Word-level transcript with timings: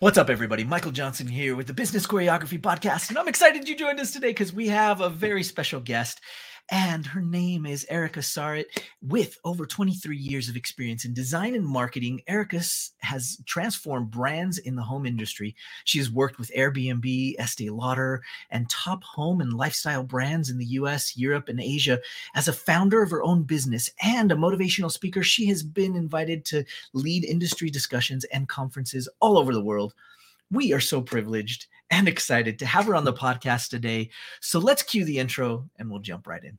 What's 0.00 0.16
up, 0.16 0.30
everybody? 0.30 0.62
Michael 0.62 0.92
Johnson 0.92 1.26
here 1.26 1.56
with 1.56 1.66
the 1.66 1.72
Business 1.72 2.06
Choreography 2.06 2.60
Podcast, 2.60 3.08
and 3.08 3.18
I'm 3.18 3.26
excited 3.26 3.68
you 3.68 3.74
joined 3.74 3.98
us 3.98 4.12
today 4.12 4.28
because 4.28 4.52
we 4.52 4.68
have 4.68 5.00
a 5.00 5.10
very 5.10 5.42
special 5.42 5.80
guest 5.80 6.20
and 6.70 7.06
her 7.06 7.20
name 7.20 7.66
is 7.66 7.86
Erica 7.88 8.20
Saurit. 8.20 8.66
With 9.02 9.38
over 9.44 9.66
23 9.66 10.16
years 10.16 10.48
of 10.48 10.56
experience 10.56 11.04
in 11.04 11.14
design 11.14 11.54
and 11.54 11.66
marketing, 11.66 12.22
Erica 12.26 12.56
has 13.00 13.38
transformed 13.46 14.10
brands 14.10 14.58
in 14.58 14.76
the 14.76 14.82
home 14.82 15.06
industry. 15.06 15.54
She 15.84 15.98
has 15.98 16.10
worked 16.10 16.38
with 16.38 16.52
Airbnb, 16.56 17.34
Estee 17.38 17.70
Lauder, 17.70 18.22
and 18.50 18.68
top 18.68 19.04
home 19.04 19.40
and 19.40 19.52
lifestyle 19.54 20.02
brands 20.02 20.50
in 20.50 20.58
the 20.58 20.66
US, 20.66 21.16
Europe, 21.16 21.48
and 21.48 21.60
Asia. 21.60 22.00
As 22.34 22.48
a 22.48 22.52
founder 22.52 23.02
of 23.02 23.10
her 23.10 23.22
own 23.22 23.44
business 23.44 23.90
and 24.02 24.32
a 24.32 24.36
motivational 24.36 24.90
speaker, 24.90 25.22
she 25.22 25.46
has 25.46 25.62
been 25.62 25.96
invited 25.96 26.44
to 26.46 26.64
lead 26.92 27.24
industry 27.24 27.70
discussions 27.70 28.24
and 28.24 28.48
conferences 28.48 29.08
all 29.20 29.38
over 29.38 29.54
the 29.54 29.64
world. 29.64 29.94
We 30.50 30.72
are 30.72 30.80
so 30.80 31.02
privileged 31.02 31.66
and 31.90 32.08
excited 32.08 32.58
to 32.58 32.66
have 32.66 32.86
her 32.86 32.94
on 32.94 33.04
the 33.04 33.12
podcast 33.12 33.68
today. 33.68 34.10
So 34.40 34.58
let's 34.58 34.82
cue 34.82 35.04
the 35.04 35.18
intro 35.18 35.68
and 35.78 35.90
we'll 35.90 36.00
jump 36.00 36.26
right 36.26 36.42
in. 36.42 36.58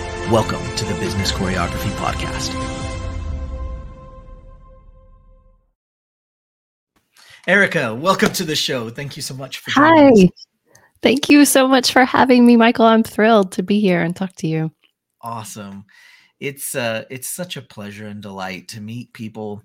Welcome 0.29 0.63
to 0.77 0.85
the 0.85 0.93
Business 0.99 1.31
Choreography 1.31 1.89
Podcast. 1.97 2.53
Erica, 7.47 7.95
welcome 7.95 8.31
to 8.33 8.43
the 8.43 8.55
show. 8.55 8.89
Thank 8.89 9.15
you 9.17 9.21
so 9.21 9.33
much 9.33 9.57
for 9.57 9.71
Hi. 9.71 10.11
Us. 10.11 10.29
Thank 11.01 11.29
you 11.29 11.45
so 11.45 11.67
much 11.67 11.91
for 11.91 12.05
having 12.05 12.45
me, 12.45 12.55
Michael. 12.55 12.85
I'm 12.85 13.03
thrilled 13.03 13.51
to 13.53 13.63
be 13.63 13.79
here 13.79 14.01
and 14.01 14.15
talk 14.15 14.35
to 14.37 14.47
you. 14.47 14.71
Awesome. 15.21 15.85
It's 16.39 16.75
uh 16.75 17.03
it's 17.09 17.29
such 17.29 17.57
a 17.57 17.61
pleasure 17.61 18.07
and 18.07 18.21
delight 18.21 18.69
to 18.69 18.81
meet 18.81 19.13
people 19.13 19.63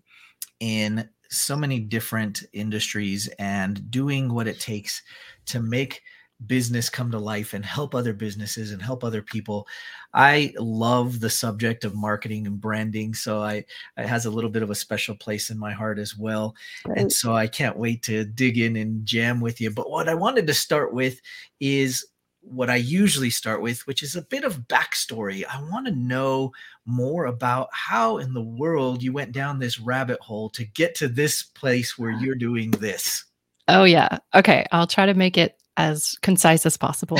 in 0.60 1.08
so 1.30 1.56
many 1.56 1.80
different 1.80 2.42
industries 2.52 3.28
and 3.38 3.90
doing 3.90 4.32
what 4.32 4.48
it 4.48 4.60
takes 4.60 5.02
to 5.46 5.60
make 5.60 6.00
business 6.44 6.90
come 6.90 7.10
to 7.10 7.18
life 7.18 7.54
and 7.54 7.64
help 7.64 7.94
other 7.94 8.12
businesses 8.12 8.72
and 8.72 8.82
help 8.82 9.02
other 9.02 9.22
people. 9.22 9.66
I 10.12 10.52
love 10.58 11.20
the 11.20 11.30
subject 11.30 11.84
of 11.84 11.94
marketing 11.94 12.46
and 12.46 12.60
branding, 12.60 13.14
so 13.14 13.42
I 13.42 13.64
it 13.96 14.06
has 14.06 14.26
a 14.26 14.30
little 14.30 14.50
bit 14.50 14.62
of 14.62 14.70
a 14.70 14.74
special 14.74 15.14
place 15.14 15.50
in 15.50 15.58
my 15.58 15.72
heart 15.72 15.98
as 15.98 16.16
well. 16.16 16.54
Right. 16.84 16.98
And 16.98 17.12
so 17.12 17.34
I 17.34 17.46
can't 17.46 17.78
wait 17.78 18.02
to 18.04 18.24
dig 18.24 18.58
in 18.58 18.76
and 18.76 19.06
jam 19.06 19.40
with 19.40 19.60
you. 19.60 19.70
But 19.70 19.90
what 19.90 20.08
I 20.08 20.14
wanted 20.14 20.46
to 20.46 20.54
start 20.54 20.92
with 20.92 21.20
is 21.60 22.06
what 22.46 22.70
I 22.70 22.76
usually 22.76 23.30
start 23.30 23.60
with, 23.60 23.86
which 23.86 24.02
is 24.02 24.14
a 24.14 24.22
bit 24.22 24.44
of 24.44 24.68
backstory. 24.68 25.44
I 25.44 25.60
want 25.70 25.86
to 25.86 25.92
know 25.92 26.52
more 26.84 27.26
about 27.26 27.68
how 27.72 28.18
in 28.18 28.34
the 28.34 28.42
world 28.42 29.02
you 29.02 29.12
went 29.12 29.32
down 29.32 29.58
this 29.58 29.80
rabbit 29.80 30.20
hole 30.20 30.48
to 30.50 30.64
get 30.64 30.94
to 30.96 31.08
this 31.08 31.42
place 31.42 31.98
where 31.98 32.12
ah. 32.12 32.20
you're 32.20 32.36
doing 32.36 32.70
this. 32.72 33.24
Oh, 33.68 33.82
yeah. 33.82 34.18
Okay. 34.34 34.64
I'll 34.70 34.86
try 34.86 35.06
to 35.06 35.14
make 35.14 35.36
it 35.36 35.58
as 35.76 36.16
concise 36.22 36.66
as 36.66 36.76
possible. 36.76 37.18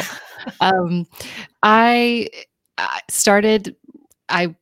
um, 0.61 1.07
I, 1.63 2.29
I 2.79 3.01
started, 3.09 3.77
I 4.29 4.55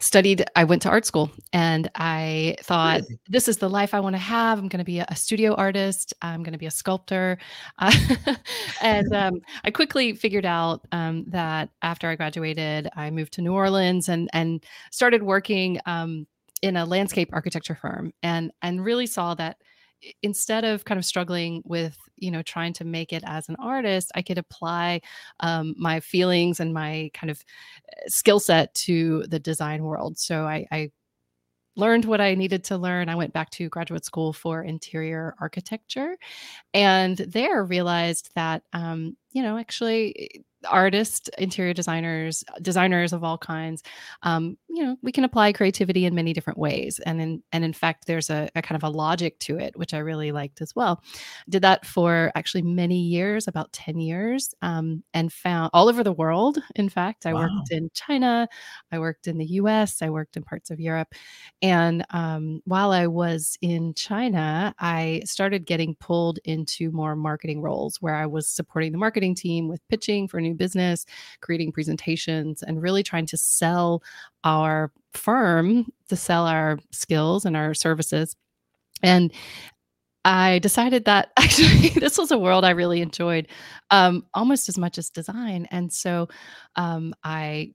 studied 0.00 0.44
i 0.54 0.62
went 0.62 0.82
to 0.82 0.90
art 0.90 1.06
school 1.06 1.30
and 1.54 1.90
i 1.94 2.54
thought 2.60 3.00
really? 3.00 3.18
this 3.28 3.48
is 3.48 3.56
the 3.56 3.68
life 3.68 3.94
i 3.94 4.00
want 4.00 4.14
to 4.14 4.18
have 4.18 4.58
i'm 4.58 4.68
going 4.68 4.78
to 4.78 4.84
be 4.84 4.98
a, 4.98 5.16
studio 5.16 5.54
artist 5.54 6.12
i'm 6.20 6.42
going 6.42 6.52
to 6.52 6.58
be 6.58 6.66
a 6.66 6.70
sculptor 6.70 7.38
uh, 7.78 7.92
and 8.82 9.14
um, 9.14 9.40
i 9.64 9.70
quickly 9.70 10.14
figured 10.14 10.44
out 10.44 10.86
um, 10.92 11.24
that 11.28 11.70
after 11.80 12.08
i 12.08 12.14
graduated 12.14 12.88
i 12.94 13.10
moved 13.10 13.32
to 13.32 13.40
new 13.40 13.54
orleans 13.54 14.08
and 14.08 14.28
and 14.34 14.64
started 14.92 15.22
working 15.22 15.80
um, 15.86 16.26
in 16.60 16.76
a 16.76 16.84
landscape 16.84 17.30
architecture 17.32 17.74
firm 17.74 18.12
and 18.22 18.52
and 18.60 18.84
really 18.84 19.06
saw 19.06 19.34
that 19.34 19.56
instead 20.22 20.64
of 20.64 20.84
kind 20.84 20.98
of 20.98 21.04
struggling 21.04 21.62
with 21.64 21.96
you 22.16 22.30
know 22.30 22.42
trying 22.42 22.72
to 22.72 22.84
make 22.84 23.12
it 23.12 23.22
as 23.26 23.48
an 23.48 23.56
artist 23.58 24.10
i 24.14 24.22
could 24.22 24.38
apply 24.38 25.00
um, 25.40 25.74
my 25.78 26.00
feelings 26.00 26.60
and 26.60 26.72
my 26.72 27.10
kind 27.14 27.30
of 27.30 27.42
eh, 27.92 28.08
skill 28.08 28.40
set 28.40 28.72
to 28.74 29.24
the 29.28 29.38
design 29.38 29.82
world 29.82 30.18
so 30.18 30.44
I, 30.44 30.66
I 30.70 30.90
learned 31.76 32.06
what 32.06 32.20
I 32.20 32.34
needed 32.34 32.64
to 32.64 32.78
learn. 32.78 33.08
I 33.08 33.14
went 33.14 33.32
back 33.32 33.50
to 33.50 33.68
graduate 33.68 34.04
school 34.04 34.32
for 34.32 34.62
interior 34.62 35.34
architecture, 35.40 36.16
and 36.74 37.16
there 37.18 37.64
realized 37.64 38.30
that 38.34 38.62
um, 38.72 39.16
you 39.32 39.42
know 39.42 39.58
actually 39.58 40.44
artists, 40.66 41.28
interior 41.38 41.72
designers, 41.72 42.44
designers 42.62 43.12
of 43.12 43.24
all 43.24 43.38
kinds, 43.38 43.82
um, 44.22 44.56
you 44.68 44.84
know, 44.84 44.96
we 45.02 45.12
can 45.12 45.24
apply 45.24 45.52
creativity 45.52 46.04
in 46.04 46.14
many 46.14 46.32
different 46.32 46.58
ways. 46.58 47.00
And 47.06 47.20
in 47.20 47.42
and 47.52 47.64
in 47.64 47.72
fact, 47.72 48.06
there's 48.06 48.30
a, 48.30 48.48
a, 48.54 48.62
kind 48.62 48.76
of 48.82 48.86
a 48.86 48.94
logic 48.94 49.38
to 49.40 49.58
it, 49.58 49.76
which 49.76 49.94
I 49.94 49.98
really 49.98 50.32
liked 50.32 50.60
as 50.60 50.74
well. 50.76 51.02
Did 51.48 51.62
that 51.62 51.86
for 51.86 52.30
actually 52.34 52.62
many 52.62 53.00
years, 53.00 53.48
about 53.48 53.72
10 53.72 53.98
years, 53.98 54.54
um, 54.62 55.02
and 55.14 55.32
found 55.32 55.70
all 55.72 55.88
over 55.88 56.04
the 56.04 56.12
world. 56.12 56.58
In 56.74 56.88
fact, 56.88 57.26
I 57.26 57.32
wow. 57.32 57.42
worked 57.42 57.70
in 57.70 57.90
China, 57.94 58.48
I 58.92 58.98
worked 58.98 59.26
in 59.26 59.38
the 59.38 59.46
US, 59.46 60.02
I 60.02 60.10
worked 60.10 60.36
in 60.36 60.42
parts 60.42 60.70
of 60.70 60.80
Europe. 60.80 61.08
And 61.62 62.04
um, 62.10 62.60
while 62.64 62.92
I 62.92 63.06
was 63.06 63.56
in 63.62 63.94
China, 63.94 64.74
I 64.78 65.22
started 65.24 65.66
getting 65.66 65.94
pulled 65.96 66.38
into 66.44 66.90
more 66.90 67.16
marketing 67.16 67.62
roles 67.62 67.96
where 68.00 68.14
I 68.14 68.26
was 68.26 68.48
supporting 68.48 68.92
the 68.92 68.98
marketing 68.98 69.34
team 69.34 69.68
with 69.68 69.80
pitching 69.88 70.28
for 70.28 70.40
new 70.40 70.54
business, 70.56 71.06
creating 71.40 71.72
presentations, 71.72 72.62
and 72.62 72.82
really 72.82 73.02
trying 73.02 73.26
to 73.26 73.36
sell 73.36 74.02
our 74.44 74.92
firm, 75.12 75.86
to 76.08 76.16
sell 76.16 76.46
our 76.46 76.78
skills 76.92 77.44
and 77.44 77.56
our 77.56 77.74
services. 77.74 78.36
And 79.02 79.32
I 80.24 80.58
decided 80.58 81.04
that 81.04 81.30
actually 81.36 81.90
this 81.90 82.18
was 82.18 82.30
a 82.32 82.38
world 82.38 82.64
I 82.64 82.70
really 82.70 83.00
enjoyed 83.00 83.48
um, 83.90 84.26
almost 84.34 84.68
as 84.68 84.76
much 84.76 84.98
as 84.98 85.08
design. 85.10 85.68
And 85.70 85.92
so 85.92 86.28
um, 86.74 87.14
I 87.22 87.74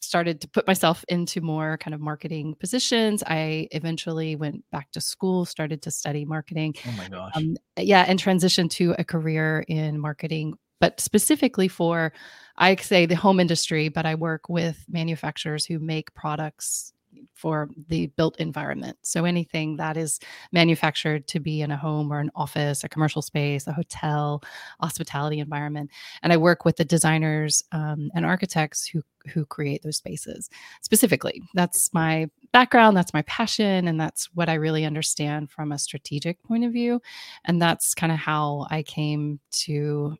started 0.00 0.40
to 0.40 0.48
put 0.48 0.66
myself 0.66 1.04
into 1.08 1.40
more 1.40 1.78
kind 1.78 1.94
of 1.94 2.00
marketing 2.00 2.56
positions. 2.58 3.22
I 3.26 3.68
eventually 3.70 4.34
went 4.34 4.64
back 4.72 4.90
to 4.92 5.00
school, 5.00 5.44
started 5.44 5.82
to 5.82 5.90
study 5.90 6.24
marketing. 6.24 6.74
Oh 6.86 6.92
my 6.96 7.08
gosh. 7.08 7.32
Um, 7.36 7.56
yeah, 7.76 8.04
and 8.08 8.18
transitioned 8.18 8.70
to 8.70 8.94
a 8.98 9.04
career 9.04 9.64
in 9.68 10.00
marketing 10.00 10.54
but 10.80 11.00
specifically 11.00 11.68
for 11.68 12.12
I 12.56 12.76
say 12.76 13.06
the 13.06 13.14
home 13.14 13.40
industry, 13.40 13.88
but 13.88 14.04
I 14.06 14.14
work 14.14 14.48
with 14.48 14.84
manufacturers 14.88 15.64
who 15.64 15.78
make 15.78 16.12
products 16.14 16.92
for 17.34 17.68
the 17.88 18.06
built 18.08 18.38
environment. 18.38 18.96
So 19.02 19.24
anything 19.24 19.76
that 19.76 19.96
is 19.96 20.20
manufactured 20.52 21.26
to 21.28 21.40
be 21.40 21.62
in 21.62 21.70
a 21.70 21.76
home 21.76 22.12
or 22.12 22.20
an 22.20 22.30
office, 22.34 22.84
a 22.84 22.88
commercial 22.88 23.22
space, 23.22 23.66
a 23.66 23.72
hotel, 23.72 24.42
hospitality 24.80 25.40
environment, 25.40 25.90
and 26.22 26.32
I 26.32 26.36
work 26.36 26.64
with 26.64 26.76
the 26.76 26.84
designers 26.84 27.64
um, 27.72 28.10
and 28.14 28.24
architects 28.24 28.86
who 28.86 29.02
who 29.34 29.44
create 29.44 29.82
those 29.82 29.98
spaces 29.98 30.48
specifically. 30.80 31.42
That's 31.54 31.92
my 31.92 32.30
background, 32.52 32.96
that's 32.96 33.12
my 33.12 33.22
passion, 33.22 33.88
and 33.88 34.00
that's 34.00 34.26
what 34.34 34.48
I 34.48 34.54
really 34.54 34.84
understand 34.84 35.50
from 35.50 35.72
a 35.72 35.78
strategic 35.78 36.42
point 36.42 36.64
of 36.64 36.72
view, 36.72 37.02
and 37.44 37.60
that's 37.60 37.94
kind 37.94 38.12
of 38.12 38.18
how 38.18 38.66
I 38.70 38.82
came 38.82 39.40
to 39.64 40.16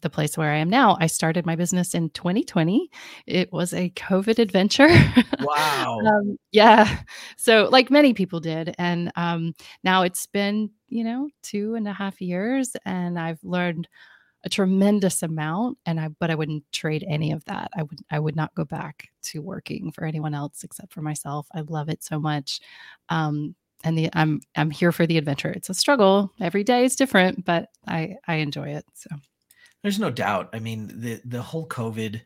the 0.00 0.10
place 0.10 0.36
where 0.36 0.50
I 0.50 0.58
am 0.58 0.70
now. 0.70 0.96
I 1.00 1.06
started 1.06 1.46
my 1.46 1.56
business 1.56 1.94
in 1.94 2.10
2020. 2.10 2.90
It 3.26 3.52
was 3.52 3.72
a 3.72 3.90
COVID 3.90 4.38
adventure. 4.38 4.88
Wow. 5.40 6.00
um, 6.04 6.36
yeah. 6.52 6.98
So, 7.36 7.68
like 7.70 7.90
many 7.90 8.12
people 8.12 8.40
did. 8.40 8.74
And 8.76 9.12
um, 9.16 9.54
now 9.84 10.02
it's 10.02 10.26
been, 10.26 10.70
you 10.88 11.04
know, 11.04 11.28
two 11.42 11.74
and 11.74 11.86
a 11.86 11.92
half 11.92 12.20
years, 12.20 12.76
and 12.84 13.18
I've 13.18 13.42
learned 13.42 13.88
a 14.44 14.48
tremendous 14.48 15.22
amount 15.22 15.76
and 15.84 15.98
i 15.98 16.08
but 16.20 16.30
i 16.30 16.34
wouldn't 16.34 16.64
trade 16.72 17.04
any 17.08 17.32
of 17.32 17.44
that 17.46 17.68
i 17.76 17.82
would 17.82 17.98
i 18.10 18.18
would 18.18 18.36
not 18.36 18.54
go 18.54 18.64
back 18.64 19.08
to 19.22 19.42
working 19.42 19.90
for 19.90 20.04
anyone 20.04 20.34
else 20.34 20.62
except 20.62 20.92
for 20.92 21.02
myself 21.02 21.46
i 21.54 21.60
love 21.62 21.88
it 21.88 22.02
so 22.04 22.20
much 22.20 22.60
um 23.08 23.54
and 23.84 23.98
the 23.98 24.08
i'm 24.12 24.40
i'm 24.56 24.70
here 24.70 24.92
for 24.92 25.06
the 25.06 25.18
adventure 25.18 25.50
it's 25.50 25.70
a 25.70 25.74
struggle 25.74 26.32
every 26.40 26.62
day 26.62 26.84
is 26.84 26.96
different 26.96 27.44
but 27.44 27.68
i 27.86 28.14
i 28.28 28.36
enjoy 28.36 28.68
it 28.68 28.84
so 28.94 29.08
there's 29.82 29.98
no 29.98 30.10
doubt. 30.10 30.50
I 30.52 30.58
mean, 30.58 31.00
the 31.00 31.20
the 31.24 31.42
whole 31.42 31.66
COVID 31.66 32.20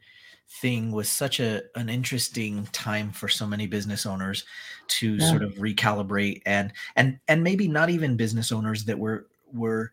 thing 0.60 0.93
was 0.93 1.08
such 1.08 1.40
a 1.40 1.62
an 1.76 1.88
interesting 1.88 2.66
time 2.72 3.10
for 3.10 3.28
so 3.28 3.46
many 3.46 3.66
business 3.66 4.04
owners 4.04 4.44
to 4.87 5.14
yeah. 5.14 5.31
sort 5.31 5.43
of 5.43 5.54
recalibrate 5.54 6.43
and 6.44 6.72
and 6.96 7.19
and 7.28 7.43
maybe 7.43 7.66
not 7.66 7.88
even 7.88 8.16
business 8.16 8.52
owners 8.52 8.84
that 8.84 8.99
were 8.99 9.26
were 9.52 9.93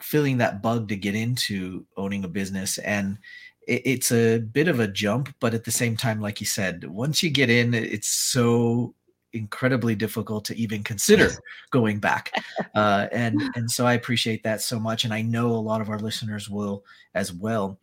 feeling 0.00 0.38
that 0.38 0.62
bug 0.62 0.88
to 0.88 0.96
get 0.96 1.14
into 1.14 1.84
owning 1.98 2.24
a 2.24 2.28
business 2.28 2.78
and 2.78 3.18
it, 3.66 3.82
it's 3.84 4.10
a 4.10 4.38
bit 4.38 4.68
of 4.68 4.80
a 4.80 4.88
jump 4.88 5.34
but 5.38 5.52
at 5.52 5.64
the 5.64 5.70
same 5.70 5.96
time 5.96 6.18
like 6.18 6.40
you 6.40 6.46
said 6.46 6.84
once 6.84 7.22
you 7.22 7.28
get 7.28 7.50
in 7.50 7.74
it's 7.74 8.08
so 8.08 8.94
incredibly 9.32 9.94
difficult 9.94 10.44
to 10.44 10.56
even 10.56 10.82
consider 10.82 11.30
going 11.70 11.98
back. 11.98 12.32
Uh, 12.74 13.06
and 13.12 13.40
and 13.54 13.70
so 13.70 13.86
i 13.86 13.94
appreciate 13.94 14.42
that 14.42 14.60
so 14.60 14.78
much 14.78 15.04
and 15.04 15.14
i 15.14 15.22
know 15.22 15.48
a 15.48 15.54
lot 15.54 15.80
of 15.80 15.88
our 15.88 15.98
listeners 15.98 16.48
will 16.48 16.84
as 17.14 17.32
well. 17.32 17.78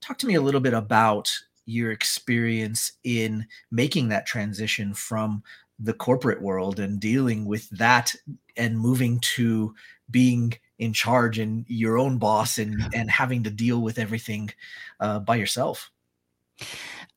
Talk 0.00 0.18
to 0.18 0.26
me 0.26 0.34
a 0.34 0.40
little 0.40 0.60
bit 0.60 0.74
about 0.74 1.32
your 1.64 1.92
experience 1.92 2.92
in 3.04 3.46
making 3.70 4.08
that 4.08 4.26
transition 4.26 4.94
from 4.94 5.42
the 5.78 5.92
corporate 5.92 6.42
world 6.42 6.80
and 6.80 7.00
dealing 7.00 7.44
with 7.44 7.68
that 7.70 8.14
and 8.56 8.78
moving 8.78 9.18
to 9.20 9.74
being 10.10 10.52
in 10.78 10.92
charge 10.92 11.38
and 11.38 11.64
your 11.68 11.98
own 11.98 12.18
boss 12.18 12.58
and 12.58 12.82
and 12.94 13.10
having 13.10 13.42
to 13.44 13.50
deal 13.50 13.80
with 13.80 13.98
everything 13.98 14.50
uh, 15.00 15.18
by 15.18 15.36
yourself 15.36 15.90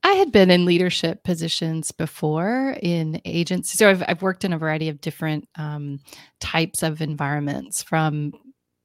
I 0.02 0.12
had 0.12 0.30
been 0.30 0.50
in 0.50 0.64
leadership 0.64 1.24
positions 1.24 1.90
before 1.90 2.76
in 2.82 3.20
agencies. 3.24 3.78
So 3.78 3.90
I've, 3.90 4.04
I've 4.06 4.22
worked 4.22 4.44
in 4.44 4.52
a 4.52 4.58
variety 4.58 4.88
of 4.88 5.00
different 5.00 5.48
um, 5.56 5.98
types 6.40 6.82
of 6.82 7.00
environments 7.00 7.82
from, 7.82 8.32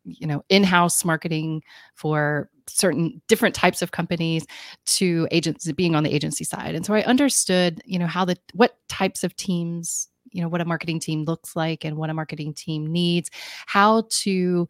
you 0.04 0.26
know, 0.26 0.44
in-house 0.50 1.06
marketing 1.06 1.62
for 1.94 2.50
certain 2.68 3.22
different 3.28 3.54
types 3.54 3.82
of 3.82 3.92
companies 3.92 4.46
to 4.86 5.28
agents 5.30 5.72
being 5.74 5.96
on 5.96 6.04
the 6.04 6.14
agency 6.14 6.44
side. 6.44 6.74
And 6.74 6.86
so 6.86 6.94
I 6.94 7.04
understood, 7.04 7.82
you 7.86 8.00
know, 8.00 8.08
how 8.08 8.26
the, 8.26 8.38
what 8.54 8.78
types 8.90 9.24
of 9.24 9.36
teams, 9.36 10.08
you 10.32 10.42
know, 10.42 10.48
what 10.48 10.62
a 10.62 10.66
marketing 10.66 11.00
team 11.00 11.26
looks 11.26 11.56
like 11.56 11.86
and 11.86 11.98
what 11.98 12.10
a 12.10 12.16
marketing 12.16 12.54
team 12.54 12.88
needs, 12.88 13.30
how 13.68 14.06
to, 14.10 14.68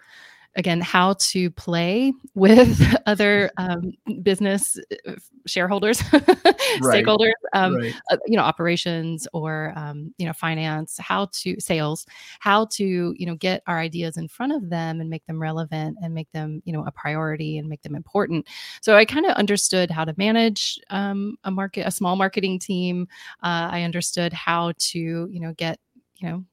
again 0.55 0.81
how 0.81 1.13
to 1.13 1.49
play 1.51 2.13
with 2.35 2.95
other 3.05 3.51
um, 3.57 3.93
business 4.21 4.77
uh, 5.07 5.13
shareholders 5.45 6.01
right. 6.13 6.33
stakeholders 6.81 7.31
um, 7.53 7.75
right. 7.75 7.93
uh, 8.11 8.17
you 8.27 8.35
know 8.35 8.43
operations 8.43 9.27
or 9.33 9.73
um, 9.75 10.13
you 10.17 10.25
know 10.25 10.33
finance 10.33 10.97
how 10.99 11.27
to 11.31 11.59
sales 11.59 12.05
how 12.39 12.65
to 12.65 13.15
you 13.17 13.25
know 13.25 13.35
get 13.35 13.63
our 13.67 13.79
ideas 13.79 14.17
in 14.17 14.27
front 14.27 14.51
of 14.51 14.69
them 14.69 15.01
and 15.01 15.09
make 15.09 15.25
them 15.25 15.41
relevant 15.41 15.97
and 16.01 16.13
make 16.13 16.31
them 16.31 16.61
you 16.65 16.73
know 16.73 16.85
a 16.85 16.91
priority 16.91 17.57
and 17.57 17.69
make 17.69 17.81
them 17.81 17.95
important 17.95 18.47
so 18.81 18.95
i 18.95 19.05
kind 19.05 19.25
of 19.25 19.33
understood 19.33 19.89
how 19.89 20.05
to 20.05 20.13
manage 20.17 20.79
um, 20.89 21.37
a 21.43 21.51
market 21.51 21.87
a 21.87 21.91
small 21.91 22.15
marketing 22.15 22.59
team 22.59 23.07
uh, 23.43 23.69
i 23.71 23.83
understood 23.83 24.33
how 24.33 24.73
to 24.77 24.99
you 24.99 25.39
know 25.39 25.53
get 25.53 25.79
you 26.17 26.29
know 26.29 26.43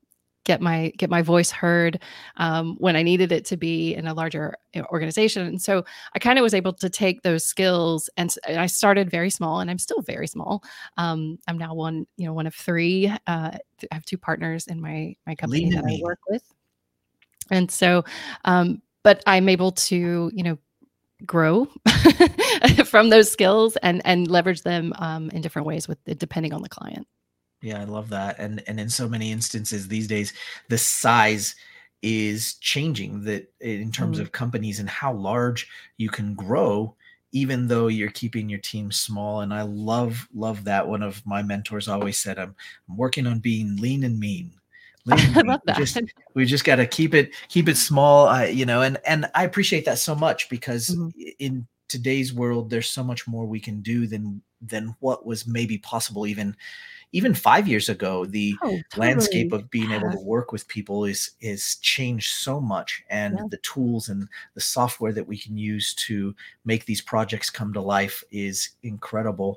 get 0.49 0.63
my 0.63 0.91
get 0.97 1.11
my 1.11 1.21
voice 1.21 1.51
heard 1.51 2.03
um, 2.39 2.75
when 2.79 2.97
I 2.97 3.03
needed 3.03 3.33
it 3.33 3.45
to 3.45 3.57
be 3.59 3.95
in 3.95 4.07
a 4.07 4.15
larger 4.15 4.57
eh, 4.73 4.81
organization. 4.91 5.47
And 5.47 5.61
so 5.61 5.85
I 6.15 6.19
kind 6.19 6.39
of 6.39 6.43
was 6.43 6.55
able 6.55 6.73
to 6.73 6.89
take 6.89 7.21
those 7.23 7.45
skills 7.45 8.09
and, 8.17 8.35
and, 8.47 8.59
I 8.59 8.65
started 8.65 9.11
very 9.11 9.29
small, 9.29 9.61
and 9.61 9.71
I'm 9.71 9.79
still 9.79 10.01
very 10.01 10.27
small. 10.27 10.65
Um, 10.97 11.39
I'm 11.47 11.59
now 11.59 11.75
one 11.75 12.07
you 12.17 12.27
know 12.27 12.33
one 12.33 12.47
of 12.47 12.55
three. 12.55 13.09
Uh, 13.27 13.51
I 13.53 13.59
have 13.93 14.07
two 14.07 14.17
partners 14.17 14.67
in 14.67 14.81
my 14.81 15.15
my 15.27 15.35
company 15.35 15.65
Lean 15.65 15.75
that 15.75 15.85
I 15.85 15.99
work 16.03 16.21
with, 16.29 16.43
and 17.51 17.71
so 17.71 18.05
um, 18.47 18.81
but 19.05 19.23
I'm 19.27 19.51
able 19.51 19.73
to 19.73 20.31
you 20.35 20.43
know 20.43 20.59
grow 21.27 21.69
from 22.87 23.11
those 23.11 23.31
skills 23.31 23.77
and 23.83 24.01
and 24.07 24.31
leverage 24.31 24.63
them 24.63 24.95
um, 24.99 25.29
in 25.31 25.43
different 25.43 25.67
ways 25.67 25.87
with 25.87 25.99
depending 26.19 26.55
on 26.55 26.63
the 26.63 26.71
client 26.71 27.07
yeah, 27.61 27.81
I 27.81 27.85
love 27.85 28.09
that. 28.11 28.39
And 28.39 28.63
and 28.67 28.79
in 28.79 28.89
so 28.89 29.09
many 29.09 29.33
instances 29.33 29.89
these 29.89 30.07
days, 30.07 30.33
the 30.69 30.79
size 30.79 31.55
is 32.03 32.55
changing 32.55 33.25
that 33.25 33.53
in 33.61 33.91
terms 33.91 34.19
mm. 34.19 34.21
of 34.21 34.33
companies 34.33 34.79
and 34.79 34.89
how 34.89 35.13
large 35.13 35.69
you 35.97 36.09
can 36.09 36.35
grow 36.35 36.95
even 37.33 37.69
though 37.69 37.89
you're 37.89 38.11
keeping 38.11 38.49
your 38.49 38.61
team 38.61 38.93
small 38.93 39.41
and 39.41 39.53
i 39.53 39.63
love 39.63 40.29
love 40.33 40.63
that 40.63 40.87
one 40.87 41.03
of 41.03 41.21
my 41.27 41.43
mentors 41.43 41.89
always 41.89 42.17
said 42.17 42.39
i'm, 42.39 42.55
I'm 42.89 42.97
working 42.97 43.27
on 43.27 43.41
being 43.41 43.77
lean 43.77 44.05
and 44.05 44.19
mean 44.19 44.53
lean. 45.07 45.19
I 45.37 45.41
love 45.41 45.61
that. 45.67 45.77
We 45.79 45.85
just, 45.85 46.01
we 46.35 46.45
just 46.45 46.65
got 46.65 46.77
to 46.77 46.87
keep 46.87 47.15
it 47.15 47.35
keep 47.49 47.69
it 47.69 47.77
small 47.77 48.29
uh, 48.29 48.45
you 48.45 48.65
know 48.65 48.83
and 48.83 48.99
and 49.05 49.29
i 49.35 49.45
appreciate 49.45 49.85
that 49.87 49.99
so 49.99 50.15
much 50.15 50.49
because 50.49 50.91
mm-hmm. 50.91 51.09
in 51.41 51.67
today's 51.89 52.33
world 52.33 52.71
there's 52.71 52.91
so 52.91 53.03
much 53.03 53.27
more 53.27 53.45
we 53.45 53.61
can 53.61 53.81
do 53.81 54.07
than 54.07 54.41
than 54.61 54.95
what 55.01 55.27
was 55.27 55.47
maybe 55.47 55.79
possible 55.79 56.27
even 56.27 56.55
even 57.13 57.35
five 57.35 57.67
years 57.67 57.89
ago, 57.89 58.25
the 58.27 58.55
oh, 58.63 58.69
totally. 58.69 58.83
landscape 58.97 59.53
of 59.53 59.71
being 59.71 59.93
able 59.93 60.11
to 60.11 60.21
work 60.21 60.53
with 60.53 60.69
people 60.69 61.05
is 61.05 61.31
is 61.41 61.77
changed 61.77 62.35
so 62.35 62.61
much, 62.61 63.03
and 63.09 63.37
yeah. 63.39 63.45
the 63.51 63.59
tools 63.59 64.09
and 64.09 64.29
the 64.55 64.61
software 64.61 65.13
that 65.13 65.27
we 65.27 65.39
can 65.39 65.57
use 65.57 65.95
to 65.95 66.35
make 66.65 66.85
these 66.85 67.01
projects 67.01 67.51
come 67.51 67.73
to 67.73 67.81
life 67.81 68.23
is 68.31 68.71
incredible. 68.83 69.57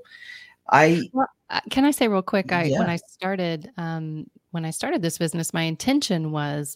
I 0.70 1.10
well, 1.12 1.28
uh, 1.50 1.60
can 1.70 1.84
I 1.84 1.92
say 1.92 2.08
real 2.08 2.22
quick? 2.22 2.52
I 2.52 2.64
yeah. 2.64 2.80
when 2.80 2.90
I 2.90 2.96
started 2.96 3.70
um, 3.78 4.28
when 4.52 4.66
I 4.66 4.70
started 4.70 5.02
this 5.02 5.18
business, 5.18 5.54
my 5.54 5.64
intention 5.64 6.32
was 6.32 6.76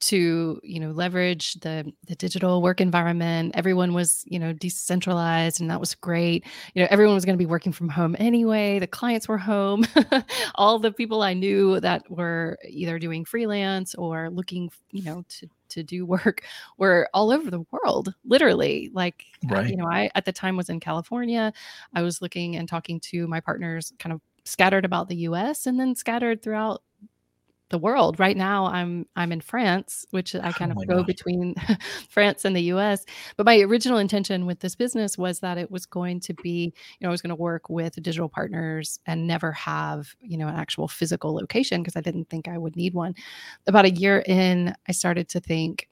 to 0.00 0.60
you 0.62 0.80
know 0.80 0.90
leverage 0.90 1.54
the 1.54 1.90
the 2.06 2.14
digital 2.14 2.60
work 2.60 2.80
environment. 2.80 3.52
Everyone 3.54 3.94
was 3.94 4.24
you 4.26 4.38
know 4.38 4.52
decentralized 4.52 5.60
and 5.60 5.70
that 5.70 5.80
was 5.80 5.94
great. 5.94 6.44
You 6.74 6.82
know 6.82 6.88
everyone 6.90 7.14
was 7.14 7.24
going 7.24 7.36
to 7.36 7.42
be 7.42 7.46
working 7.46 7.72
from 7.72 7.88
home 7.88 8.14
anyway. 8.18 8.78
The 8.78 8.86
clients 8.86 9.28
were 9.28 9.38
home. 9.38 9.86
All 10.56 10.78
the 10.78 10.92
people 10.92 11.22
i 11.22 11.32
knew 11.32 11.80
that 11.80 12.08
were 12.10 12.58
either 12.68 12.98
doing 12.98 13.24
freelance 13.24 13.94
or 13.94 14.30
looking 14.30 14.70
you 14.90 15.02
know 15.04 15.24
to 15.28 15.48
to 15.70 15.82
do 15.82 16.04
work 16.04 16.42
were 16.78 17.08
all 17.14 17.30
over 17.30 17.50
the 17.50 17.64
world 17.70 18.14
literally. 18.24 18.90
Like 18.92 19.24
uh, 19.50 19.54
right. 19.54 19.70
you 19.70 19.76
know 19.76 19.86
i 19.86 20.10
at 20.14 20.24
the 20.24 20.32
time 20.32 20.56
was 20.56 20.68
in 20.68 20.80
california. 20.80 21.52
I 21.94 22.02
was 22.02 22.20
looking 22.20 22.56
and 22.56 22.68
talking 22.68 23.00
to 23.00 23.26
my 23.26 23.40
partners 23.40 23.92
kind 23.98 24.12
of 24.12 24.20
scattered 24.44 24.84
about 24.84 25.08
the 25.08 25.16
us 25.16 25.66
and 25.66 25.80
then 25.80 25.94
scattered 25.94 26.42
throughout 26.42 26.82
the 27.70 27.78
world. 27.78 28.20
Right 28.20 28.36
now, 28.36 28.66
I'm 28.66 29.06
I'm 29.16 29.32
in 29.32 29.40
France, 29.40 30.04
which 30.10 30.34
I 30.34 30.52
kind 30.52 30.72
oh 30.76 30.80
of 30.80 30.88
go 30.88 30.96
God. 30.98 31.06
between 31.06 31.54
France 32.10 32.44
and 32.44 32.54
the 32.54 32.62
U.S. 32.62 33.04
But 33.36 33.46
my 33.46 33.58
original 33.60 33.98
intention 33.98 34.46
with 34.46 34.60
this 34.60 34.74
business 34.74 35.16
was 35.16 35.40
that 35.40 35.58
it 35.58 35.70
was 35.70 35.86
going 35.86 36.20
to 36.20 36.34
be, 36.34 36.72
you 36.98 37.04
know, 37.04 37.08
I 37.08 37.10
was 37.10 37.22
going 37.22 37.30
to 37.30 37.34
work 37.34 37.68
with 37.70 37.94
digital 38.02 38.28
partners 38.28 39.00
and 39.06 39.26
never 39.26 39.52
have, 39.52 40.14
you 40.20 40.36
know, 40.36 40.48
an 40.48 40.56
actual 40.56 40.88
physical 40.88 41.34
location 41.34 41.82
because 41.82 41.96
I 41.96 42.00
didn't 42.00 42.28
think 42.28 42.48
I 42.48 42.58
would 42.58 42.76
need 42.76 42.94
one. 42.94 43.14
About 43.66 43.86
a 43.86 43.90
year 43.90 44.22
in, 44.26 44.74
I 44.88 44.92
started 44.92 45.28
to 45.30 45.40
think, 45.40 45.88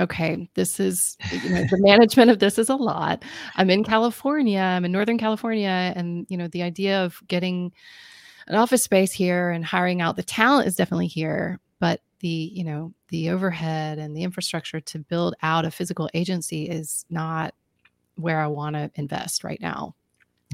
okay, 0.00 0.48
this 0.54 0.78
is 0.78 1.16
you 1.32 1.50
know, 1.50 1.62
the 1.62 1.78
management 1.80 2.30
of 2.30 2.38
this 2.38 2.58
is 2.58 2.68
a 2.68 2.76
lot. 2.76 3.24
I'm 3.56 3.70
in 3.70 3.84
California, 3.84 4.60
I'm 4.60 4.84
in 4.84 4.92
Northern 4.92 5.18
California, 5.18 5.92
and 5.96 6.26
you 6.28 6.36
know, 6.36 6.48
the 6.48 6.62
idea 6.62 7.04
of 7.04 7.20
getting 7.26 7.72
an 8.48 8.56
office 8.56 8.82
space 8.82 9.12
here 9.12 9.50
and 9.50 9.64
hiring 9.64 10.00
out. 10.00 10.16
The 10.16 10.22
talent 10.22 10.66
is 10.66 10.76
definitely 10.76 11.06
here 11.06 11.60
but 11.80 12.00
the 12.20 12.28
you 12.28 12.64
know 12.64 12.92
the 13.08 13.30
overhead 13.30 13.98
and 13.98 14.16
the 14.16 14.22
infrastructure 14.22 14.80
to 14.80 14.98
build 14.98 15.34
out 15.42 15.64
a 15.64 15.70
physical 15.70 16.08
agency 16.14 16.68
is 16.68 17.04
not 17.10 17.54
where 18.16 18.40
i 18.40 18.46
want 18.46 18.74
to 18.74 18.90
invest 18.94 19.44
right 19.44 19.60
now 19.60 19.94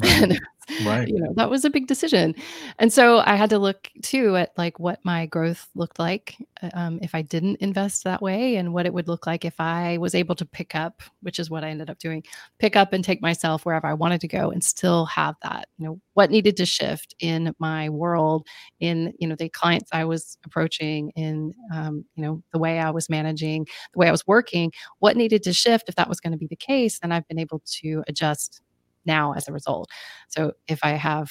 Right. 0.03 0.39
right. 0.81 1.09
You 1.09 1.21
know, 1.21 1.33
that 1.37 1.51
was 1.51 1.65
a 1.65 1.71
big 1.71 1.87
decision. 1.87 2.35
And 2.79 2.93
so 2.93 3.19
I 3.19 3.37
had 3.37 3.51
to 3.51 3.59
look 3.59 3.91
too 4.03 4.35
at 4.37 4.53
like 4.57 4.81
what 4.81 4.99
my 5.05 5.27
growth 5.27 5.69
looked 5.75 5.99
like 5.99 6.37
uh, 6.63 6.71
um, 6.75 6.99
if 7.03 7.15
I 7.15 7.23
didn't 7.23 7.57
invest 7.61 8.03
that 8.05 8.23
way 8.23 8.57
and 8.57 8.73
what 8.73 8.87
it 8.87 8.95
would 8.95 9.07
look 9.07 9.27
like 9.27 9.45
if 9.45 9.55
I 9.61 9.99
was 9.99 10.15
able 10.15 10.35
to 10.37 10.45
pick 10.47 10.75
up, 10.75 11.03
which 11.21 11.39
is 11.39 11.51
what 11.51 11.63
I 11.65 11.69
ended 11.69 11.91
up 11.91 11.99
doing, 11.99 12.25
pick 12.59 12.77
up 12.77 12.93
and 12.93 13.05
take 13.05 13.21
myself 13.23 13.65
wherever 13.65 13.87
I 13.87 13.93
wanted 13.95 14.21
to 14.23 14.29
go 14.29 14.51
and 14.51 14.65
still 14.65 15.05
have 15.07 15.37
that, 15.43 15.69
you 15.79 15.85
know, 15.87 16.01
what 16.15 16.31
needed 16.31 16.57
to 16.57 16.67
shift 16.67 17.15
in 17.21 17.55
my 17.59 17.89
world, 17.91 18.47
in, 18.81 19.13
you 19.19 19.29
know, 19.29 19.37
the 19.37 19.51
clients 19.51 19.91
I 19.93 20.05
was 20.07 20.39
approaching, 20.45 21.13
in, 21.15 21.53
um, 21.75 22.05
you 22.17 22.25
know, 22.25 22.43
the 22.53 22.59
way 22.59 22.79
I 22.81 22.91
was 22.91 23.09
managing, 23.11 23.67
the 23.93 23.99
way 23.99 24.09
I 24.09 24.13
was 24.13 24.27
working, 24.27 24.73
what 24.99 25.17
needed 25.17 25.43
to 25.45 25.53
shift 25.53 25.89
if 25.89 25.95
that 25.97 26.09
was 26.09 26.21
going 26.21 26.33
to 26.33 26.39
be 26.39 26.47
the 26.49 26.57
case. 26.57 26.99
And 27.03 27.13
I've 27.15 27.29
been 27.29 27.39
able 27.39 27.63
to 27.83 28.03
adjust 28.09 28.63
now 29.07 29.33
as 29.33 29.49
a 29.49 29.53
result. 29.53 29.89
So 30.29 30.53
if 30.69 30.81
I 30.83 30.91
have 30.93 31.31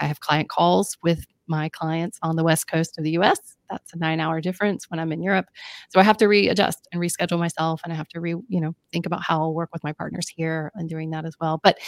I 0.00 0.06
have 0.06 0.20
client 0.20 0.48
calls 0.48 0.96
with 1.02 1.24
my 1.48 1.68
clients 1.68 2.18
on 2.22 2.36
the 2.36 2.44
west 2.44 2.68
coast 2.68 2.98
of 2.98 3.04
the 3.04 3.12
US. 3.12 3.38
That's 3.70 3.92
a 3.92 3.98
9-hour 3.98 4.40
difference 4.40 4.90
when 4.90 5.00
I'm 5.00 5.12
in 5.12 5.22
Europe. 5.22 5.46
So 5.90 6.00
I 6.00 6.02
have 6.02 6.16
to 6.18 6.26
readjust 6.26 6.88
and 6.92 7.00
reschedule 7.00 7.38
myself 7.38 7.80
and 7.84 7.92
I 7.92 7.96
have 7.96 8.08
to 8.08 8.20
re, 8.20 8.34
you 8.48 8.60
know, 8.60 8.74
think 8.92 9.06
about 9.06 9.22
how 9.22 9.40
I'll 9.40 9.54
work 9.54 9.70
with 9.72 9.84
my 9.84 9.92
partners 9.92 10.28
here 10.28 10.72
and 10.74 10.88
doing 10.88 11.10
that 11.10 11.24
as 11.24 11.34
well. 11.40 11.60
But 11.62 11.78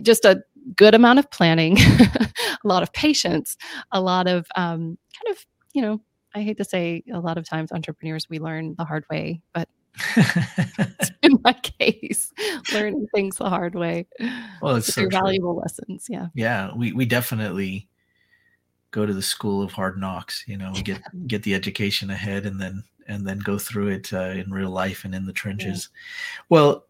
just 0.00 0.24
a 0.24 0.42
good 0.76 0.94
amount 0.94 1.18
of 1.18 1.30
planning, 1.30 1.76
a 1.80 2.30
lot 2.64 2.82
of 2.82 2.92
patience, 2.92 3.56
a 3.90 4.00
lot 4.00 4.26
of 4.26 4.46
um, 4.56 4.98
kind 5.14 5.36
of, 5.36 5.44
you 5.74 5.82
know, 5.82 6.00
I 6.34 6.42
hate 6.42 6.56
to 6.58 6.64
say 6.64 7.02
a 7.12 7.20
lot 7.20 7.36
of 7.36 7.46
times 7.46 7.72
entrepreneurs 7.72 8.26
we 8.30 8.38
learn 8.38 8.74
the 8.78 8.84
hard 8.84 9.04
way, 9.10 9.42
but 9.52 9.68
in 11.22 11.38
my 11.42 11.52
case, 11.52 12.32
learning 12.72 13.06
things 13.14 13.36
the 13.36 13.48
hard 13.48 13.74
way. 13.74 14.06
Well, 14.60 14.76
it's 14.76 14.92
so 14.92 15.08
valuable 15.08 15.56
lessons. 15.56 16.06
Yeah. 16.08 16.28
Yeah. 16.34 16.70
We, 16.74 16.92
we 16.92 17.06
definitely 17.06 17.88
go 18.90 19.06
to 19.06 19.14
the 19.14 19.22
school 19.22 19.62
of 19.62 19.72
hard 19.72 19.98
knocks, 19.98 20.44
you 20.46 20.56
know, 20.56 20.72
get, 20.84 21.00
get 21.26 21.42
the 21.42 21.54
education 21.54 22.10
ahead 22.10 22.46
and 22.46 22.60
then, 22.60 22.84
and 23.08 23.26
then 23.26 23.38
go 23.38 23.58
through 23.58 23.88
it 23.88 24.12
uh, 24.12 24.30
in 24.30 24.50
real 24.50 24.70
life 24.70 25.04
and 25.04 25.14
in 25.14 25.26
the 25.26 25.32
trenches. 25.32 25.88
Yeah. 25.92 26.42
Well, 26.48 26.86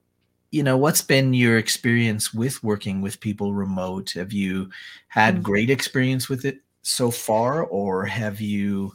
you 0.50 0.62
know, 0.62 0.76
what's 0.76 1.00
been 1.00 1.32
your 1.32 1.56
experience 1.56 2.34
with 2.34 2.62
working 2.62 3.00
with 3.00 3.20
people 3.20 3.54
remote? 3.54 4.10
Have 4.10 4.32
you 4.32 4.68
had 5.08 5.34
mm-hmm. 5.34 5.42
great 5.42 5.70
experience 5.70 6.28
with 6.28 6.44
it 6.44 6.58
so 6.82 7.10
far, 7.10 7.64
or 7.64 8.04
have 8.04 8.40
you 8.40 8.92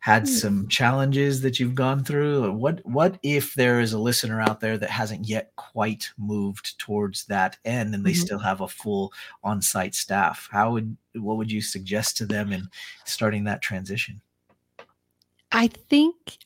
had 0.00 0.24
mm-hmm. 0.24 0.34
some 0.34 0.68
challenges 0.68 1.42
that 1.42 1.60
you've 1.60 1.74
gone 1.74 2.04
through? 2.04 2.52
What 2.52 2.84
what 2.84 3.18
if 3.22 3.54
there 3.54 3.80
is 3.80 3.92
a 3.92 3.98
listener 3.98 4.40
out 4.40 4.60
there 4.60 4.78
that 4.78 4.90
hasn't 4.90 5.28
yet 5.28 5.52
quite 5.56 6.10
moved 6.18 6.78
towards 6.78 7.24
that 7.26 7.58
end 7.64 7.94
and 7.94 8.04
they 8.04 8.12
mm-hmm. 8.12 8.20
still 8.20 8.38
have 8.38 8.60
a 8.60 8.68
full 8.68 9.12
on-site 9.44 9.94
staff? 9.94 10.48
How 10.50 10.72
would 10.72 10.96
what 11.14 11.36
would 11.36 11.52
you 11.52 11.60
suggest 11.60 12.16
to 12.18 12.26
them 12.26 12.52
in 12.52 12.68
starting 13.04 13.44
that 13.44 13.62
transition? 13.62 14.20
I 15.52 15.68
think 15.68 16.38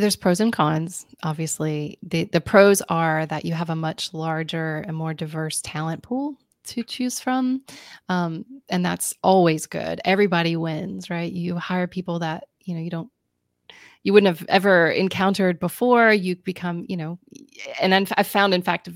there's 0.00 0.16
pros 0.16 0.40
and 0.40 0.52
cons 0.52 1.06
obviously 1.22 1.98
the 2.02 2.24
the 2.24 2.40
pros 2.40 2.80
are 2.88 3.26
that 3.26 3.44
you 3.44 3.52
have 3.52 3.70
a 3.70 3.76
much 3.76 4.14
larger 4.14 4.78
and 4.86 4.96
more 4.96 5.12
diverse 5.12 5.60
talent 5.60 6.02
pool 6.02 6.36
to 6.64 6.82
choose 6.82 7.20
from 7.20 7.60
um, 8.08 8.44
and 8.68 8.84
that's 8.84 9.14
always 9.22 9.66
good 9.66 10.00
everybody 10.04 10.56
wins 10.56 11.10
right 11.10 11.32
you 11.32 11.56
hire 11.56 11.86
people 11.86 12.20
that 12.20 12.44
you 12.64 12.74
know 12.74 12.80
you 12.80 12.90
don't 12.90 13.10
you 14.02 14.12
wouldn't 14.12 14.36
have 14.36 14.46
ever 14.48 14.90
encountered 14.90 15.60
before 15.60 16.12
you 16.12 16.36
become 16.36 16.84
you 16.88 16.96
know 16.96 17.18
and 17.80 17.94
i've 17.94 18.26
found 18.26 18.54
in 18.54 18.62
fact 18.62 18.88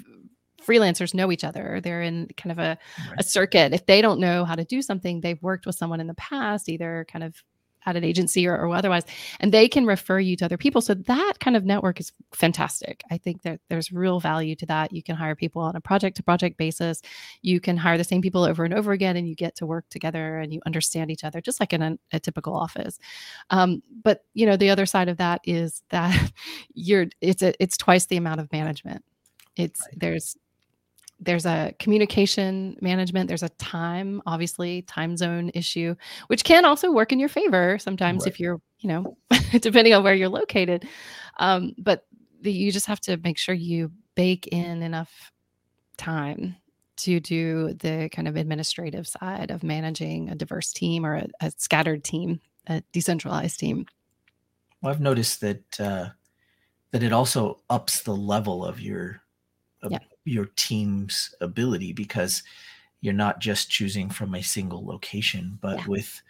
freelancers 0.62 1.14
know 1.14 1.30
each 1.30 1.44
other 1.44 1.80
they're 1.82 2.02
in 2.02 2.28
kind 2.36 2.50
of 2.50 2.58
a, 2.58 2.76
right. 3.08 3.18
a 3.18 3.22
circuit 3.22 3.72
if 3.72 3.86
they 3.86 4.02
don't 4.02 4.18
know 4.18 4.44
how 4.44 4.54
to 4.54 4.64
do 4.64 4.82
something 4.82 5.20
they've 5.20 5.42
worked 5.42 5.64
with 5.64 5.76
someone 5.76 6.00
in 6.00 6.06
the 6.08 6.14
past 6.14 6.68
either 6.68 7.06
kind 7.10 7.22
of 7.22 7.42
at 7.86 7.96
an 7.96 8.04
agency 8.04 8.46
or, 8.46 8.56
or 8.56 8.74
otherwise, 8.74 9.04
and 9.40 9.52
they 9.52 9.68
can 9.68 9.86
refer 9.86 10.18
you 10.18 10.36
to 10.36 10.44
other 10.44 10.56
people. 10.56 10.80
So 10.80 10.94
that 10.94 11.34
kind 11.40 11.56
of 11.56 11.64
network 11.64 12.00
is 12.00 12.12
fantastic. 12.32 13.02
I 13.10 13.18
think 13.18 13.42
that 13.42 13.60
there's 13.68 13.92
real 13.92 14.20
value 14.20 14.54
to 14.56 14.66
that. 14.66 14.92
You 14.92 15.02
can 15.02 15.16
hire 15.16 15.34
people 15.34 15.62
on 15.62 15.76
a 15.76 15.80
project 15.80 16.16
to 16.16 16.22
project 16.22 16.56
basis. 16.58 17.00
You 17.42 17.60
can 17.60 17.76
hire 17.76 17.96
the 17.96 18.04
same 18.04 18.22
people 18.22 18.44
over 18.44 18.64
and 18.64 18.74
over 18.74 18.92
again, 18.92 19.16
and 19.16 19.28
you 19.28 19.34
get 19.34 19.56
to 19.56 19.66
work 19.66 19.88
together 19.88 20.38
and 20.38 20.52
you 20.52 20.60
understand 20.66 21.10
each 21.10 21.24
other, 21.24 21.40
just 21.40 21.60
like 21.60 21.72
in 21.72 21.82
a, 21.82 21.98
a 22.12 22.20
typical 22.20 22.54
office. 22.54 22.98
Um, 23.50 23.82
but 24.02 24.24
you 24.34 24.46
know, 24.46 24.56
the 24.56 24.70
other 24.70 24.86
side 24.86 25.08
of 25.08 25.16
that 25.18 25.40
is 25.44 25.82
that 25.90 26.32
you're 26.74 27.06
it's 27.20 27.42
a, 27.42 27.54
it's 27.62 27.76
twice 27.76 28.06
the 28.06 28.16
amount 28.16 28.40
of 28.40 28.50
management. 28.52 29.04
It's 29.56 29.80
right. 29.80 29.98
there's 29.98 30.36
there's 31.18 31.46
a 31.46 31.74
communication 31.78 32.76
management 32.82 33.26
there's 33.26 33.42
a 33.42 33.48
time 33.50 34.20
obviously 34.26 34.82
time 34.82 35.16
zone 35.16 35.50
issue 35.54 35.94
which 36.26 36.44
can 36.44 36.66
also 36.66 36.92
work 36.92 37.10
in 37.10 37.18
your 37.18 37.28
favor 37.28 37.78
sometimes 37.78 38.24
right. 38.24 38.32
if 38.32 38.38
you're 38.38 38.60
you 38.80 38.88
know 38.88 39.16
depending 39.60 39.94
on 39.94 40.02
where 40.02 40.14
you're 40.14 40.28
located. 40.28 40.86
Um, 41.38 41.72
but 41.78 42.06
the, 42.40 42.52
you 42.52 42.72
just 42.72 42.86
have 42.86 43.00
to 43.02 43.16
make 43.18 43.38
sure 43.38 43.54
you 43.54 43.92
bake 44.14 44.46
in 44.48 44.82
enough 44.82 45.32
time 45.96 46.56
to 46.98 47.20
do 47.20 47.74
the 47.74 48.08
kind 48.12 48.26
of 48.26 48.36
administrative 48.36 49.06
side 49.06 49.50
of 49.50 49.62
managing 49.62 50.30
a 50.30 50.34
diverse 50.34 50.72
team 50.72 51.04
or 51.04 51.16
a, 51.16 51.26
a 51.40 51.52
scattered 51.56 52.04
team 52.04 52.40
a 52.68 52.82
decentralized 52.92 53.60
team. 53.60 53.86
Well 54.82 54.92
i've 54.92 55.00
noticed 55.00 55.40
that 55.40 55.80
uh, 55.80 56.08
that 56.90 57.02
it 57.02 57.12
also 57.12 57.60
ups 57.70 58.02
the 58.02 58.16
level 58.16 58.64
of 58.64 58.80
your 58.80 59.22
of, 59.82 59.92
yeah 59.92 59.98
your 60.26 60.46
team's 60.56 61.34
ability 61.40 61.92
because 61.92 62.42
you're 63.00 63.14
not 63.14 63.40
just 63.40 63.70
choosing 63.70 64.10
from 64.10 64.34
a 64.34 64.42
single 64.42 64.84
location, 64.84 65.58
but 65.60 65.78
yeah. 65.78 65.86
with 65.86 66.22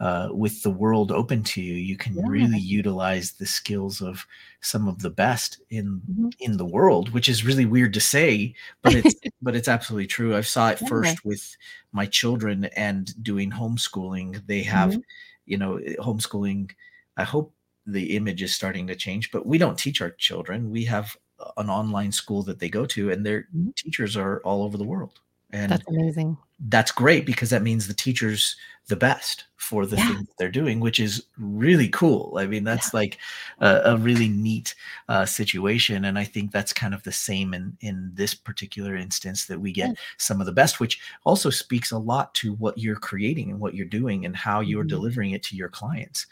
uh, 0.00 0.28
with 0.32 0.62
the 0.62 0.70
world 0.70 1.12
open 1.12 1.42
to 1.42 1.62
you, 1.62 1.74
you 1.74 1.96
can 1.96 2.16
yeah. 2.16 2.22
really 2.26 2.58
utilize 2.58 3.32
the 3.32 3.46
skills 3.46 4.00
of 4.00 4.26
some 4.60 4.88
of 4.88 5.00
the 5.00 5.10
best 5.10 5.60
in 5.70 6.02
mm-hmm. 6.10 6.28
in 6.40 6.56
the 6.56 6.64
world, 6.64 7.10
which 7.10 7.28
is 7.28 7.44
really 7.44 7.64
weird 7.64 7.94
to 7.94 8.00
say, 8.00 8.54
but 8.82 8.94
it's 8.94 9.14
but 9.42 9.54
it's 9.54 9.68
absolutely 9.68 10.06
true. 10.06 10.36
I 10.36 10.40
saw 10.40 10.70
it 10.70 10.80
yeah. 10.82 10.88
first 10.88 11.24
with 11.24 11.56
my 11.92 12.06
children 12.06 12.64
and 12.76 13.22
doing 13.22 13.50
homeschooling. 13.50 14.44
They 14.46 14.62
have, 14.62 14.90
mm-hmm. 14.90 15.00
you 15.46 15.58
know, 15.58 15.78
homeschooling. 16.00 16.72
I 17.16 17.22
hope 17.22 17.54
the 17.86 18.16
image 18.16 18.42
is 18.42 18.54
starting 18.54 18.88
to 18.88 18.96
change, 18.96 19.30
but 19.30 19.46
we 19.46 19.58
don't 19.58 19.78
teach 19.78 20.00
our 20.00 20.10
children. 20.10 20.70
We 20.70 20.84
have 20.86 21.16
an 21.56 21.70
online 21.70 22.12
school 22.12 22.42
that 22.42 22.58
they 22.58 22.68
go 22.68 22.86
to 22.86 23.10
and 23.10 23.24
their 23.24 23.42
mm-hmm. 23.42 23.70
teachers 23.76 24.16
are 24.16 24.40
all 24.40 24.62
over 24.62 24.76
the 24.76 24.84
world 24.84 25.20
and 25.54 25.70
that's 25.72 25.88
amazing 25.88 26.36
that's 26.68 26.92
great 26.92 27.26
because 27.26 27.50
that 27.50 27.62
means 27.62 27.86
the 27.86 27.94
teacher's 27.94 28.56
the 28.88 28.96
best 28.96 29.44
for 29.56 29.86
the 29.86 29.96
yeah. 29.96 30.08
thing 30.08 30.28
they're 30.38 30.50
doing 30.50 30.78
which 30.78 31.00
is 31.00 31.24
really 31.38 31.88
cool 31.88 32.34
i 32.38 32.46
mean 32.46 32.64
that's 32.64 32.92
yeah. 32.92 32.98
like 33.00 33.18
a, 33.60 33.80
a, 33.84 33.96
really 33.96 34.28
neat 34.28 34.74
uh, 35.08 35.24
situation 35.24 36.04
and 36.04 36.18
i 36.18 36.24
think 36.24 36.52
that's 36.52 36.72
kind 36.72 36.92
of 36.92 37.02
the 37.02 37.12
same 37.12 37.54
in 37.54 37.76
in 37.80 38.10
this 38.14 38.34
particular 38.34 38.94
instance 38.94 39.46
that 39.46 39.58
we 39.58 39.72
get 39.72 39.88
yeah. 39.88 39.94
some 40.18 40.38
of 40.38 40.46
the 40.46 40.52
best 40.52 40.80
which 40.80 41.00
also 41.24 41.48
speaks 41.50 41.92
a 41.92 41.98
lot 41.98 42.34
to 42.34 42.52
what 42.54 42.76
you're 42.76 42.96
creating 42.96 43.50
and 43.50 43.58
what 43.58 43.74
you're 43.74 43.86
doing 43.86 44.26
and 44.26 44.36
how 44.36 44.60
you're 44.60 44.82
mm-hmm. 44.82 44.88
delivering 44.88 45.30
it 45.30 45.42
to 45.42 45.56
your 45.56 45.68
clients 45.68 46.26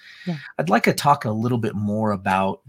i'd 0.58 0.68
like 0.68 0.84
to 0.84 0.92
talk 0.92 1.24
a 1.24 1.30
little 1.30 1.58
bit 1.58 1.74
more 1.74 2.12
about 2.12 2.60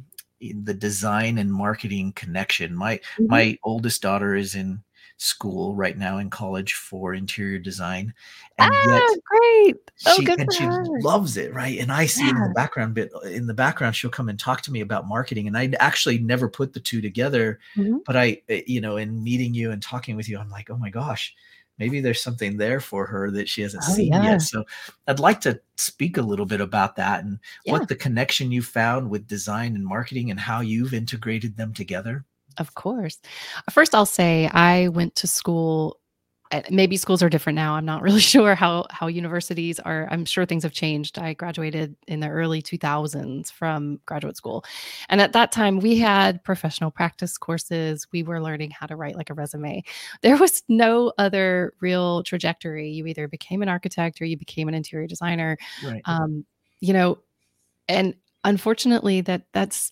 the 0.64 0.74
design 0.74 1.38
and 1.38 1.52
marketing 1.52 2.14
connection. 2.14 2.76
My 2.76 2.98
mm-hmm. 2.98 3.28
my 3.28 3.58
oldest 3.64 4.02
daughter 4.02 4.36
is 4.36 4.56
in 4.56 4.84
school 5.18 5.76
right 5.76 5.98
now 5.98 6.18
in 6.18 6.30
college 6.30 6.74
for 6.74 7.14
interior 7.14 7.60
design 7.60 8.14
and 8.58 8.72
ah, 8.74 8.88
yet 8.88 9.20
great 9.24 9.92
oh, 10.08 10.16
she, 10.16 10.32
and 10.32 10.52
she 10.52 10.64
her. 10.64 10.84
loves 11.02 11.38
it 11.38 11.54
right 11.54 11.80
and 11.80 11.92
i 11.92 12.06
see 12.06 12.24
yeah. 12.24 12.32
in 12.32 12.42
the 12.42 12.54
background 12.56 12.94
bit 12.94 13.12
in 13.26 13.46
the 13.46 13.54
background 13.54 13.96
she'll 13.96 14.10
come 14.10 14.28
and 14.28 14.40
talk 14.40 14.62
to 14.62 14.72
me 14.72 14.82
about 14.82 15.08
marketing 15.08 15.48
and 15.48 15.58
i 15.58 15.72
actually 15.80 16.18
never 16.18 16.50
put 16.50 16.74
the 16.74 16.80
two 16.80 17.00
together 17.00 17.60
mm-hmm. 17.78 17.98
but 18.06 18.18
i 18.18 18.42
eh, 18.50 18.64
you 18.66 18.82
know 18.82 18.98
in 18.98 19.24
meeting 19.24 19.54
you 19.54 19.72
and 19.72 19.82
talking 19.82 20.18
with 20.18 20.28
you 20.28 20.38
i'm 20.38 20.50
like 20.50 20.70
oh 20.70 20.78
my 20.78 20.90
gosh 20.90 21.34
maybe 21.78 22.02
there's 22.02 22.22
something 22.22 22.58
there 22.58 22.80
for 22.80 23.06
her 23.06 23.32
that 23.32 23.50
she 23.50 23.62
hasn't 23.62 23.84
oh, 23.88 23.94
seen 23.94 24.14
yeah. 24.14 24.24
yet. 24.24 24.42
So 24.42 24.64
I'd 25.08 25.20
like 25.20 25.42
to 25.42 25.60
speak 25.78 26.18
a 26.18 26.22
little 26.22 26.46
bit 26.46 26.62
about 26.62 26.96
that 26.98 27.24
and 27.24 27.40
yeah. 27.66 27.74
what 27.74 27.88
the 27.88 27.96
connection 27.96 28.52
you 28.52 28.62
found 28.62 29.10
with 29.10 29.28
design 29.28 29.76
and 29.76 29.86
marketing 29.86 30.32
and 30.32 30.40
how 30.40 30.62
you've 30.62 30.94
integrated 30.94 31.58
them 31.58 31.74
together. 31.74 32.26
Of 32.58 32.76
course. 32.76 33.20
First, 33.72 33.96
I'll 33.96 34.06
say 34.06 34.48
I 34.54 34.90
went 34.90 35.16
to 35.16 35.28
school 35.28 36.00
maybe 36.70 36.98
schools 36.98 37.24
are 37.24 37.30
different 37.30 37.56
now. 37.56 37.76
I'm 37.76 37.86
not 37.86 38.02
really 38.04 38.20
sure 38.20 38.56
how 38.56 38.86
how 38.90 39.08
universities 39.08 39.80
are. 39.80 40.08
I'm 40.12 40.26
sure 40.26 40.46
things 40.46 40.64
have 40.64 40.74
changed. 40.74 41.18
I 41.18 41.34
graduated 41.34 41.96
in 42.08 42.20
the 42.20 42.30
early 42.30 42.62
2000s 42.62 43.52
from 43.52 44.00
graduate 44.06 44.38
school, 44.38 44.64
and 45.10 45.22
at 45.22 45.34
that 45.34 45.52
time 45.52 45.80
we 45.80 45.98
had 45.98 46.44
professional 46.44 46.92
practice 46.92 47.38
courses. 47.38 48.08
We 48.12 48.24
were 48.24 48.42
learning 48.42 48.72
how 48.72 48.88
to 48.88 48.96
write 48.96 49.16
like 49.16 49.30
a 49.30 49.34
resume. 49.34 49.84
There 50.22 50.38
was 50.38 50.64
no 50.68 51.14
other 51.18 51.74
real 51.80 52.24
trajectory. 52.24 52.90
You 52.90 53.08
either 53.08 53.28
became 53.28 53.62
an 53.62 53.70
architect 53.70 54.22
or 54.22 54.26
you 54.26 54.38
became 54.38 54.68
an 54.68 54.74
interior 54.74 55.08
designer. 55.08 55.58
Right. 55.84 56.02
Um, 56.06 56.46
you 56.80 56.94
know, 56.94 57.20
and 57.88 58.16
unfortunately, 58.44 59.22
that 59.22 59.44
that's 59.54 59.92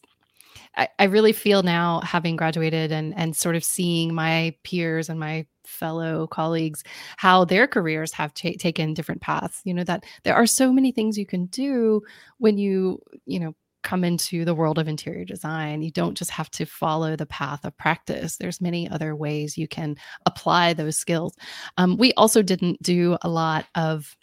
I, 0.76 0.88
I, 1.00 1.04
really 1.06 1.34
feel 1.34 1.64
now 1.64 2.02
having 2.02 2.36
graduated 2.36 2.92
and 2.92 3.14
and 3.18 3.36
sort 3.36 3.56
of 3.56 3.64
seeing 3.64 4.14
my 4.14 4.56
peers 4.64 5.10
and 5.10 5.20
my 5.20 5.46
fellow 5.66 6.28
colleagues 6.28 6.84
how 7.18 7.46
their 7.46 7.68
careers 7.68 8.12
have 8.14 8.34
t- 8.34 8.58
taken 8.58 8.94
different 8.94 9.22
paths. 9.22 9.62
You 9.64 9.74
know 9.74 9.84
that 9.84 10.06
there 10.24 10.36
are 10.36 10.46
so 10.46 10.72
many 10.72 10.92
things 10.92 11.18
you 11.18 11.26
can 11.26 11.46
do 11.48 12.02
when 12.38 12.58
you 12.58 13.02
you 13.26 13.40
know 13.40 13.56
come 13.84 14.04
into 14.04 14.46
the 14.46 14.54
world 14.54 14.78
of 14.78 14.88
interior 14.88 15.26
design. 15.26 15.82
You 15.82 15.92
don't 15.92 16.18
just 16.18 16.32
have 16.32 16.52
to 16.52 16.66
follow 16.66 17.16
the 17.16 17.26
path 17.26 17.66
of 17.66 17.76
practice. 17.78 18.38
There's 18.38 18.62
many 18.62 18.90
other 18.90 19.16
ways 19.16 19.58
you 19.58 19.68
can 19.68 19.96
apply 20.26 20.74
those 20.74 20.98
skills. 20.98 21.36
Um, 21.78 21.98
we 21.98 22.14
also 22.14 22.44
didn't 22.44 22.82
do 22.84 23.18
a 23.22 23.30
lot 23.30 23.66
of 23.76 24.16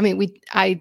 i 0.00 0.02
mean 0.02 0.16
we 0.16 0.40
i 0.52 0.80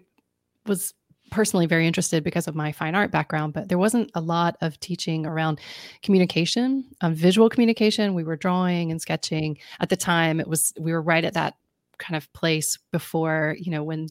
was 0.66 0.94
personally 1.34 1.66
very 1.66 1.88
interested 1.88 2.24
because 2.24 2.48
of 2.48 2.54
my 2.54 2.72
fine 2.72 2.94
art 2.94 3.10
background, 3.10 3.54
but 3.54 3.68
there 3.68 3.80
wasn't 3.80 4.12
a 4.14 4.22
lot 4.22 4.56
of 4.62 4.80
teaching 4.80 5.26
around 5.26 5.60
communication, 6.04 6.86
um, 7.02 7.16
visual 7.16 7.50
communication. 7.50 8.14
We 8.14 8.24
were 8.24 8.36
drawing 8.36 8.92
and 8.92 9.02
sketching 9.02 9.58
at 9.80 9.90
the 9.90 9.98
time. 9.98 10.40
It 10.40 10.48
was 10.48 10.74
we 10.80 10.92
were 10.92 11.02
right 11.02 11.26
at 11.26 11.34
that 11.34 11.56
kind 11.98 12.16
of 12.16 12.32
place 12.34 12.78
before 12.92 13.56
you 13.60 13.72
know 13.72 13.84
when 13.84 14.10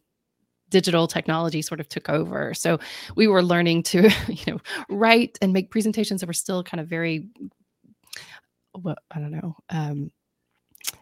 digital 0.68 1.06
technology 1.06 1.62
sort 1.62 1.78
of 1.78 1.88
took 1.88 2.08
over. 2.08 2.54
So 2.54 2.80
we 3.14 3.28
were 3.28 3.42
learning 3.42 3.84
to 3.84 4.10
you 4.28 4.52
know 4.52 4.60
write 4.90 5.38
and 5.40 5.52
make 5.52 5.70
presentations 5.70 6.22
that 6.22 6.26
were 6.26 6.32
still 6.32 6.64
kind 6.64 6.80
of 6.80 6.88
very 6.88 7.28
well, 8.74 8.96
I 9.12 9.20
don't 9.20 9.30
know. 9.30 9.54
Um, 9.70 10.10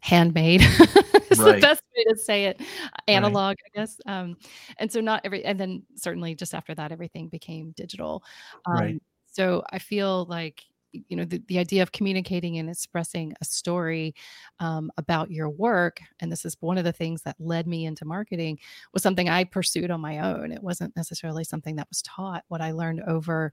handmade 0.00 0.62
is 1.30 1.38
right. 1.38 1.54
the 1.54 1.60
best 1.60 1.82
way 1.96 2.04
to 2.12 2.18
say 2.18 2.44
it 2.46 2.60
analog 3.08 3.50
right. 3.50 3.58
i 3.66 3.78
guess 3.78 4.00
um, 4.06 4.36
and 4.78 4.90
so 4.90 5.00
not 5.00 5.20
every 5.24 5.44
and 5.44 5.58
then 5.58 5.82
certainly 5.94 6.34
just 6.34 6.54
after 6.54 6.74
that 6.74 6.92
everything 6.92 7.28
became 7.28 7.72
digital 7.72 8.22
um, 8.66 8.74
right. 8.74 9.02
so 9.26 9.62
i 9.70 9.78
feel 9.78 10.24
like 10.26 10.64
you 10.92 11.16
know 11.16 11.24
the, 11.24 11.42
the 11.46 11.58
idea 11.58 11.82
of 11.82 11.92
communicating 11.92 12.58
and 12.58 12.68
expressing 12.68 13.32
a 13.40 13.44
story 13.44 14.14
um, 14.58 14.90
about 14.96 15.30
your 15.30 15.48
work 15.48 16.00
and 16.20 16.30
this 16.30 16.44
is 16.44 16.56
one 16.60 16.78
of 16.78 16.84
the 16.84 16.92
things 16.92 17.22
that 17.22 17.36
led 17.38 17.66
me 17.66 17.86
into 17.86 18.04
marketing 18.04 18.58
was 18.92 19.02
something 19.02 19.28
i 19.28 19.44
pursued 19.44 19.90
on 19.90 20.00
my 20.00 20.18
own 20.18 20.52
it 20.52 20.62
wasn't 20.62 20.94
necessarily 20.96 21.44
something 21.44 21.76
that 21.76 21.88
was 21.88 22.02
taught 22.02 22.44
what 22.48 22.60
i 22.60 22.72
learned 22.72 23.02
over 23.06 23.52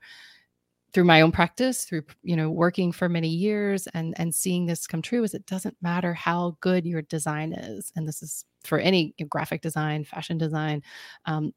through 0.94 1.03
my 1.03 1.22
own 1.22 1.32
practice 1.32 1.86
through 1.86 2.03
you 2.24 2.36
know 2.36 2.50
working 2.50 2.91
for 2.91 3.10
many 3.10 3.27
years 3.27 3.88
and 3.94 4.13
and 4.17 4.34
seeing 4.34 4.65
this 4.65 4.88
come 4.88 5.01
true 5.01 5.24
is 5.24 5.34
it 5.34 5.46
doesn't 5.46 5.75
matter 5.82 6.13
how 6.13 6.56
good 6.62 6.86
your 6.86 7.01
design 7.03 7.53
is 7.53 7.91
and 7.96 8.08
this 8.08 8.22
is 8.24 8.46
for 8.63 8.79
any 8.79 9.13
graphic 9.29 9.62
design 9.62 10.03
fashion 10.03 10.38
design 10.38 10.82
um, 11.25 11.53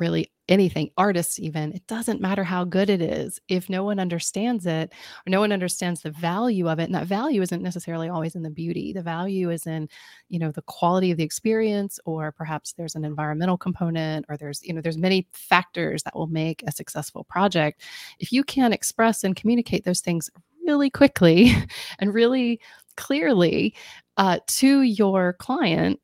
really 0.00 0.30
anything, 0.48 0.90
artists 0.96 1.38
even, 1.38 1.72
it 1.72 1.86
doesn't 1.86 2.20
matter 2.20 2.42
how 2.42 2.64
good 2.64 2.88
it 2.88 3.02
is. 3.02 3.38
If 3.48 3.68
no 3.68 3.84
one 3.84 4.00
understands 4.00 4.66
it 4.66 4.92
or 5.26 5.30
no 5.30 5.40
one 5.40 5.52
understands 5.52 6.02
the 6.02 6.10
value 6.10 6.68
of 6.68 6.78
it, 6.78 6.84
and 6.84 6.94
that 6.94 7.06
value 7.06 7.42
isn't 7.42 7.62
necessarily 7.62 8.08
always 8.08 8.34
in 8.34 8.42
the 8.42 8.50
beauty, 8.50 8.92
the 8.92 9.02
value 9.02 9.50
is 9.50 9.66
in, 9.66 9.88
you 10.28 10.38
know, 10.38 10.50
the 10.50 10.62
quality 10.62 11.10
of 11.10 11.18
the 11.18 11.24
experience, 11.24 12.00
or 12.06 12.32
perhaps 12.32 12.72
there's 12.72 12.94
an 12.94 13.04
environmental 13.04 13.58
component, 13.58 14.24
or 14.28 14.36
there's, 14.36 14.62
you 14.64 14.72
know, 14.72 14.80
there's 14.80 14.98
many 14.98 15.26
factors 15.32 16.02
that 16.04 16.16
will 16.16 16.26
make 16.26 16.62
a 16.66 16.72
successful 16.72 17.24
project. 17.24 17.82
If 18.18 18.32
you 18.32 18.42
can 18.44 18.72
express 18.72 19.24
and 19.24 19.36
communicate 19.36 19.84
those 19.84 20.00
things 20.00 20.30
really 20.66 20.90
quickly 20.90 21.52
and 21.98 22.14
really 22.14 22.60
clearly 22.96 23.74
uh, 24.16 24.38
to 24.46 24.82
your 24.82 25.34
client 25.34 26.00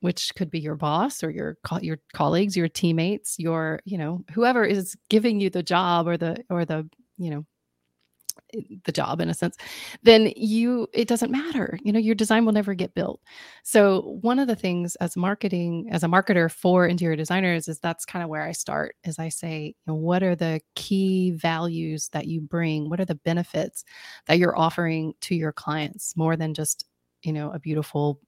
which 0.00 0.32
could 0.34 0.50
be 0.50 0.58
your 0.60 0.76
boss 0.76 1.22
or 1.22 1.30
your 1.30 1.56
co- 1.64 1.80
your 1.80 1.98
colleagues, 2.14 2.56
your 2.56 2.68
teammates, 2.68 3.38
your 3.38 3.80
you 3.84 3.98
know 3.98 4.24
whoever 4.32 4.64
is 4.64 4.96
giving 5.08 5.40
you 5.40 5.50
the 5.50 5.62
job 5.62 6.08
or 6.08 6.16
the 6.16 6.36
or 6.50 6.64
the 6.64 6.88
you 7.18 7.30
know 7.30 7.44
eh, 8.54 8.60
the 8.84 8.92
job 8.92 9.20
in 9.20 9.28
a 9.28 9.34
sense 9.34 9.56
then 10.02 10.32
you 10.36 10.88
it 10.92 11.08
doesn't 11.08 11.30
matter. 11.30 11.78
You 11.82 11.92
know 11.92 11.98
your 11.98 12.14
design 12.14 12.44
will 12.44 12.52
never 12.52 12.74
get 12.74 12.94
built. 12.94 13.20
So 13.62 14.18
one 14.22 14.38
of 14.38 14.48
the 14.48 14.56
things 14.56 14.96
as 14.96 15.16
marketing 15.16 15.88
as 15.92 16.02
a 16.02 16.08
marketer 16.08 16.50
for 16.50 16.86
interior 16.86 17.16
designers 17.16 17.68
is 17.68 17.78
that's 17.78 18.04
kind 18.06 18.22
of 18.22 18.28
where 18.30 18.42
i 18.42 18.52
start 18.52 18.96
is 19.04 19.18
i 19.18 19.28
say 19.28 19.66
you 19.66 19.74
know, 19.86 19.94
what 19.94 20.22
are 20.22 20.34
the 20.36 20.60
key 20.74 21.32
values 21.32 22.08
that 22.12 22.26
you 22.26 22.40
bring? 22.40 22.88
What 22.88 23.00
are 23.00 23.04
the 23.04 23.14
benefits 23.16 23.84
that 24.26 24.38
you're 24.38 24.58
offering 24.58 25.14
to 25.22 25.34
your 25.34 25.52
clients 25.52 26.16
more 26.16 26.36
than 26.36 26.54
just 26.54 26.86
you 27.22 27.32
know 27.32 27.50
a 27.52 27.58
beautiful 27.58 28.18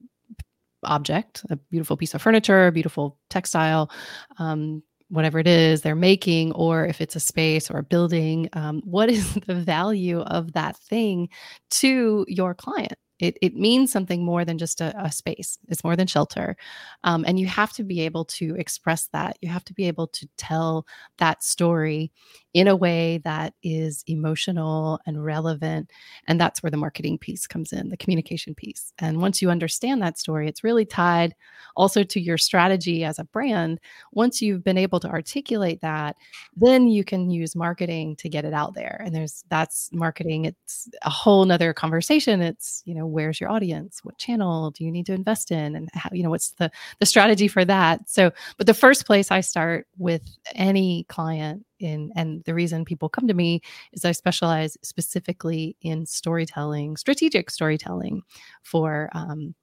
object, 0.84 1.44
a 1.50 1.56
beautiful 1.56 1.96
piece 1.96 2.14
of 2.14 2.22
furniture, 2.22 2.66
a 2.66 2.72
beautiful 2.72 3.18
textile, 3.30 3.90
um, 4.38 4.82
whatever 5.08 5.38
it 5.38 5.46
is 5.46 5.82
they're 5.82 5.94
making, 5.94 6.52
or 6.52 6.86
if 6.86 7.00
it's 7.00 7.16
a 7.16 7.20
space 7.20 7.70
or 7.70 7.78
a 7.78 7.82
building, 7.82 8.48
um, 8.54 8.80
what 8.84 9.10
is 9.10 9.34
the 9.46 9.54
value 9.54 10.20
of 10.20 10.52
that 10.54 10.76
thing 10.76 11.28
to 11.70 12.24
your 12.28 12.54
client? 12.54 12.94
It, 13.22 13.38
it 13.40 13.54
means 13.54 13.92
something 13.92 14.24
more 14.24 14.44
than 14.44 14.58
just 14.58 14.80
a, 14.80 14.92
a 15.00 15.12
space. 15.12 15.56
It's 15.68 15.84
more 15.84 15.94
than 15.94 16.08
shelter. 16.08 16.56
Um, 17.04 17.24
and 17.24 17.38
you 17.38 17.46
have 17.46 17.72
to 17.74 17.84
be 17.84 18.00
able 18.00 18.24
to 18.24 18.56
express 18.56 19.08
that. 19.12 19.38
You 19.40 19.48
have 19.48 19.64
to 19.66 19.74
be 19.74 19.86
able 19.86 20.08
to 20.08 20.28
tell 20.36 20.86
that 21.18 21.44
story 21.44 22.10
in 22.52 22.66
a 22.66 22.74
way 22.74 23.18
that 23.24 23.54
is 23.62 24.02
emotional 24.08 24.98
and 25.06 25.24
relevant. 25.24 25.90
And 26.26 26.40
that's 26.40 26.62
where 26.62 26.70
the 26.70 26.76
marketing 26.76 27.16
piece 27.16 27.46
comes 27.46 27.72
in, 27.72 27.90
the 27.90 27.96
communication 27.96 28.56
piece. 28.56 28.92
And 28.98 29.20
once 29.20 29.40
you 29.40 29.50
understand 29.50 30.02
that 30.02 30.18
story, 30.18 30.48
it's 30.48 30.64
really 30.64 30.84
tied 30.84 31.34
also 31.76 32.02
to 32.02 32.20
your 32.20 32.36
strategy 32.36 33.04
as 33.04 33.20
a 33.20 33.24
brand. 33.24 33.78
Once 34.12 34.42
you've 34.42 34.64
been 34.64 34.76
able 34.76 34.98
to 34.98 35.08
articulate 35.08 35.80
that, 35.80 36.16
then 36.56 36.88
you 36.88 37.04
can 37.04 37.30
use 37.30 37.54
marketing 37.54 38.16
to 38.16 38.28
get 38.28 38.44
it 38.44 38.52
out 38.52 38.74
there. 38.74 39.00
And 39.04 39.14
there's 39.14 39.44
that's 39.48 39.88
marketing. 39.92 40.44
It's 40.46 40.88
a 41.02 41.10
whole 41.10 41.44
nother 41.44 41.72
conversation. 41.72 42.42
It's, 42.42 42.82
you 42.84 42.94
know, 42.94 43.11
where's 43.12 43.40
your 43.40 43.50
audience? 43.50 44.00
What 44.02 44.18
channel 44.18 44.70
do 44.70 44.84
you 44.84 44.90
need 44.90 45.06
to 45.06 45.12
invest 45.12 45.50
in? 45.50 45.76
And 45.76 45.88
how, 45.94 46.10
you 46.12 46.22
know, 46.22 46.30
what's 46.30 46.50
the 46.52 46.70
the 46.98 47.06
strategy 47.06 47.48
for 47.48 47.64
that? 47.64 48.08
So, 48.08 48.32
but 48.56 48.66
the 48.66 48.74
first 48.74 49.06
place 49.06 49.30
I 49.30 49.40
start 49.40 49.86
with 49.98 50.22
any 50.54 51.04
client 51.04 51.64
in 51.78 52.12
and 52.16 52.42
the 52.44 52.54
reason 52.54 52.84
people 52.84 53.08
come 53.08 53.28
to 53.28 53.34
me 53.34 53.60
is 53.92 54.04
I 54.04 54.12
specialize 54.12 54.76
specifically 54.82 55.76
in 55.82 56.06
storytelling, 56.06 56.96
strategic 56.96 57.50
storytelling 57.50 58.22
for 58.62 59.10
um, 59.12 59.54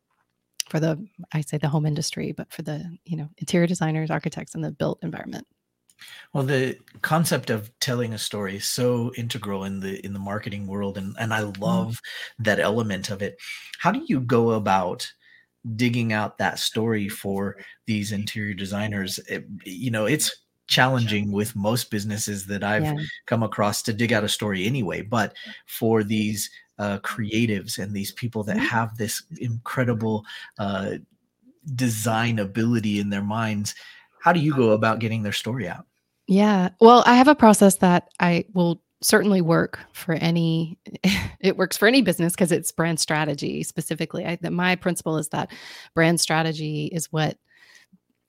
for 0.70 0.80
the 0.80 1.04
I 1.34 1.42
say 1.42 1.58
the 1.58 1.68
home 1.68 1.86
industry, 1.86 2.32
but 2.32 2.52
for 2.52 2.62
the 2.62 2.86
you 3.06 3.18
know 3.18 3.30
interior 3.38 3.68
designers, 3.68 4.12
architects, 4.12 4.56
and 4.56 4.64
the 4.64 4.72
built 4.72 5.00
environment. 5.02 5.48
Well, 6.34 6.44
the 6.44 6.78
concept 7.02 7.50
of 7.50 7.72
telling 7.80 8.14
a 8.14 8.18
story 8.18 8.58
is 8.58 8.66
so 8.66 9.12
integral 9.18 9.64
in 9.64 9.80
the 9.80 10.04
in 10.06 10.14
the 10.14 10.20
marketing 10.20 10.68
world, 10.68 10.98
and 10.98 11.16
and 11.20 11.34
I 11.34 11.42
mm-hmm. 11.42 11.62
love 11.62 11.94
mm. 11.94 12.46
that 12.46 12.60
element 12.60 13.10
of 13.10 13.22
it. 13.22 13.38
How 13.80 13.92
do 13.92 14.04
you 14.08 14.20
go 14.20 14.52
about 14.52 15.12
digging 15.76 16.14
out 16.14 16.38
that 16.38 16.60
story 16.60 17.10
for 17.10 17.58
these 17.88 18.12
interior 18.12 18.54
designers? 18.54 19.20
It, 19.28 19.46
you 19.66 19.92
know, 19.92 20.06
it's 20.06 20.36
challenging 20.68 21.32
with 21.32 21.56
most 21.56 21.90
businesses 21.90 22.46
that 22.46 22.64
I've 22.64 22.84
yeah. 22.84 22.96
come 23.26 23.44
across 23.44 23.82
to 23.84 23.94
dig 23.94 24.14
out 24.14 24.24
a 24.24 24.30
story 24.30 24.66
anyway. 24.66 25.02
But 25.02 25.34
for 25.66 26.04
these 26.04 26.50
uh, 26.78 27.00
creatives 27.00 27.80
and 27.80 27.94
these 27.94 28.12
people 28.12 28.44
that 28.44 28.56
mm-hmm. 28.56 28.66
have 28.66 28.96
this 28.96 29.24
incredible 29.40 30.26
uh, 30.60 30.94
design 31.76 32.40
ability 32.40 33.00
in 33.00 33.10
their 33.10 33.24
minds, 33.24 33.76
how 34.22 34.34
do 34.34 34.40
you 34.40 34.56
go 34.56 34.72
about 34.72 35.00
getting 35.00 35.24
their 35.24 35.34
story 35.34 35.68
out? 35.68 35.86
Yeah. 36.28 36.70
Well, 36.80 37.04
I 37.06 37.16
have 37.16 37.28
a 37.28 37.36
process 37.36 37.76
that 37.78 38.10
I 38.20 38.46
will 38.54 38.82
certainly 39.02 39.42
work 39.42 39.80
for 39.94 40.14
any 40.14 40.78
it 41.40 41.58
works 41.58 41.78
for 41.78 41.88
any 41.88 42.02
business 42.02 42.34
because 42.34 42.52
it's 42.52 42.72
brand 42.72 43.00
strategy 43.00 43.64
specifically 43.64 44.26
I, 44.26 44.38
my 44.50 44.76
principle 44.76 45.18
is 45.18 45.30
that 45.30 45.52
brand 45.96 46.20
strategy 46.20 46.90
is 46.92 47.12
what 47.12 47.38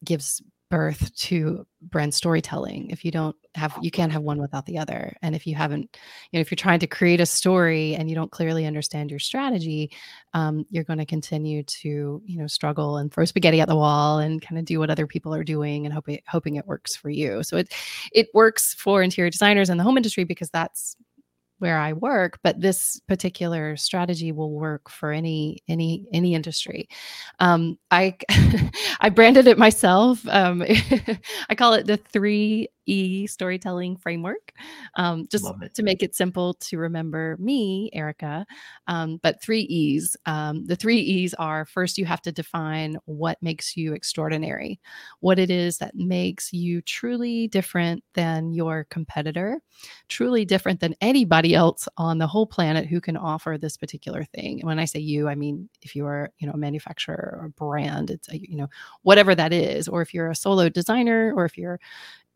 gives 0.04 0.40
birth 0.70 1.14
to 1.16 1.66
brand 1.82 2.14
storytelling 2.14 2.90
if 2.90 3.04
you 3.04 3.10
don't 3.10 3.34
have 3.54 3.76
you 3.82 3.90
can't 3.90 4.12
have 4.12 4.22
one 4.22 4.40
without 4.40 4.64
the 4.66 4.78
other. 4.78 5.16
And 5.22 5.34
if 5.34 5.46
you 5.46 5.54
haven't 5.54 5.98
you 6.30 6.38
know 6.38 6.40
if 6.40 6.50
you're 6.50 6.56
trying 6.56 6.78
to 6.80 6.86
create 6.86 7.20
a 7.20 7.26
story 7.26 7.94
and 7.96 8.08
you 8.08 8.14
don't 8.14 8.30
clearly 8.30 8.66
understand 8.66 9.10
your 9.10 9.18
strategy 9.18 9.90
um, 10.32 10.64
you're 10.70 10.84
going 10.84 10.98
to 10.98 11.06
continue 11.06 11.62
to 11.64 12.22
you 12.24 12.38
know 12.38 12.46
struggle 12.46 12.98
and 12.98 13.12
throw 13.12 13.24
spaghetti 13.24 13.60
at 13.60 13.68
the 13.68 13.76
wall 13.76 14.20
and 14.20 14.40
kind 14.40 14.58
of 14.58 14.64
do 14.64 14.78
what 14.78 14.90
other 14.90 15.06
people 15.06 15.34
are 15.34 15.44
doing 15.44 15.84
and 15.84 15.92
hoping 15.92 16.20
hoping 16.28 16.56
it 16.56 16.66
works 16.66 16.94
for 16.94 17.10
you. 17.10 17.42
So 17.42 17.56
it 17.56 17.74
it 18.12 18.28
works 18.32 18.74
for 18.74 19.02
interior 19.02 19.30
designers 19.30 19.70
and 19.70 19.78
the 19.78 19.84
home 19.84 19.96
industry 19.96 20.24
because 20.24 20.50
that's 20.50 20.96
where 21.60 21.78
I 21.78 21.92
work, 21.92 22.40
but 22.42 22.60
this 22.60 23.00
particular 23.06 23.76
strategy 23.76 24.32
will 24.32 24.50
work 24.52 24.90
for 24.90 25.12
any 25.12 25.62
any 25.68 26.06
any 26.12 26.34
industry. 26.34 26.88
Um, 27.38 27.78
I 27.90 28.16
I 29.00 29.10
branded 29.10 29.46
it 29.46 29.58
myself. 29.58 30.26
Um, 30.28 30.62
I 31.48 31.54
call 31.54 31.74
it 31.74 31.86
the 31.86 31.98
three 31.98 32.68
E 32.86 33.26
storytelling 33.26 33.96
framework, 33.96 34.52
um, 34.96 35.28
just 35.30 35.46
to 35.74 35.82
make 35.82 36.02
it 36.02 36.16
simple 36.16 36.54
to 36.54 36.76
remember 36.78 37.36
me, 37.38 37.88
Erica. 37.92 38.44
Um, 38.88 39.20
but 39.22 39.40
three 39.40 39.60
E's. 39.60 40.16
Um, 40.26 40.66
the 40.66 40.76
three 40.76 40.98
E's 40.98 41.32
are 41.34 41.64
first, 41.64 41.98
you 41.98 42.04
have 42.06 42.22
to 42.22 42.32
define 42.32 42.96
what 43.04 43.38
makes 43.42 43.76
you 43.76 43.94
extraordinary, 43.94 44.80
what 45.20 45.38
it 45.38 45.50
is 45.50 45.78
that 45.78 45.94
makes 45.94 46.52
you 46.52 46.82
truly 46.82 47.46
different 47.46 48.02
than 48.14 48.52
your 48.52 48.86
competitor, 48.90 49.60
truly 50.08 50.44
different 50.44 50.80
than 50.80 50.96
anybody 51.00 51.49
else 51.54 51.88
on 51.96 52.18
the 52.18 52.26
whole 52.26 52.46
planet 52.46 52.86
who 52.86 53.00
can 53.00 53.16
offer 53.16 53.56
this 53.58 53.76
particular 53.76 54.24
thing. 54.24 54.60
And 54.60 54.66
when 54.66 54.78
I 54.78 54.84
say 54.84 55.00
you, 55.00 55.28
I 55.28 55.34
mean 55.34 55.68
if 55.82 55.94
you 55.94 56.06
are, 56.06 56.30
you 56.38 56.46
know, 56.46 56.54
a 56.54 56.58
manufacturer 56.58 57.38
or 57.40 57.46
a 57.46 57.50
brand, 57.50 58.10
it's 58.10 58.28
a, 58.28 58.38
you 58.38 58.56
know, 58.56 58.68
whatever 59.02 59.34
that 59.34 59.52
is, 59.52 59.88
or 59.88 60.02
if 60.02 60.14
you're 60.14 60.30
a 60.30 60.34
solo 60.34 60.68
designer, 60.68 61.32
or 61.34 61.44
if 61.44 61.56
you're 61.56 61.80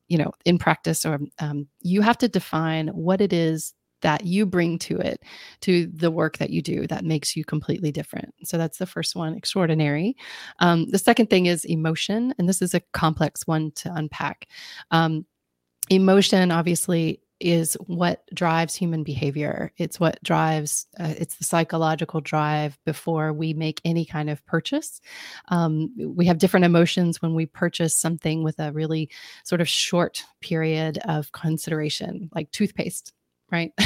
you 0.09 0.19
know 0.19 0.33
in 0.45 0.59
practice 0.59 1.07
or 1.07 1.19
um, 1.39 1.67
you 1.81 2.03
have 2.03 2.19
to 2.19 2.29
define 2.29 2.89
what 2.89 3.21
it 3.21 3.33
is 3.33 3.75
that 4.03 4.27
you 4.27 4.45
bring 4.45 4.79
to 4.79 4.99
it 4.99 5.23
to 5.63 5.87
the 5.87 6.11
work 6.11 6.37
that 6.37 6.51
you 6.51 6.61
do 6.61 6.87
that 6.87 7.07
makes 7.07 7.35
you 7.35 7.43
completely 7.43 7.91
different. 7.91 8.35
So 8.45 8.59
that's 8.59 8.77
the 8.77 8.87
first 8.87 9.17
one 9.17 9.35
extraordinary. 9.35 10.15
Um, 10.59 10.91
the 10.91 10.99
second 10.99 11.31
thing 11.31 11.47
is 11.47 11.65
emotion 11.65 12.35
and 12.39 12.47
this 12.47 12.61
is 12.61 12.75
a 12.75 12.83
complex 12.93 13.47
one 13.47 13.73
to 13.77 13.93
unpack. 13.95 14.47
Um, 14.91 15.25
emotion 15.89 16.51
obviously 16.51 17.23
is 17.41 17.75
what 17.87 18.23
drives 18.35 18.75
human 18.75 19.03
behavior. 19.03 19.73
It's 19.77 19.99
what 19.99 20.23
drives 20.23 20.87
uh, 20.99 21.15
it's 21.19 21.37
the 21.37 21.45
psychological 21.45 22.21
drive 22.21 22.79
before 22.85 23.33
we 23.33 23.55
make 23.55 23.81
any 23.85 24.05
kind 24.05 24.31
of 24.31 24.45
purchase. 24.47 25.01
Um, 25.49 25.91
we 25.97 26.27
have 26.27 26.39
different 26.39 26.67
emotions 26.67 27.21
when 27.21 27.35
we 27.35 27.47
purchase 27.47 27.99
something 27.99 28.43
with 28.43 28.59
a 28.59 28.73
really 28.73 29.11
sort 29.45 29.61
of 29.61 29.69
short 29.69 30.25
period 30.41 30.99
of 31.05 31.33
consideration 31.33 32.31
like 32.35 32.51
toothpaste 32.51 33.13
right? 33.51 33.73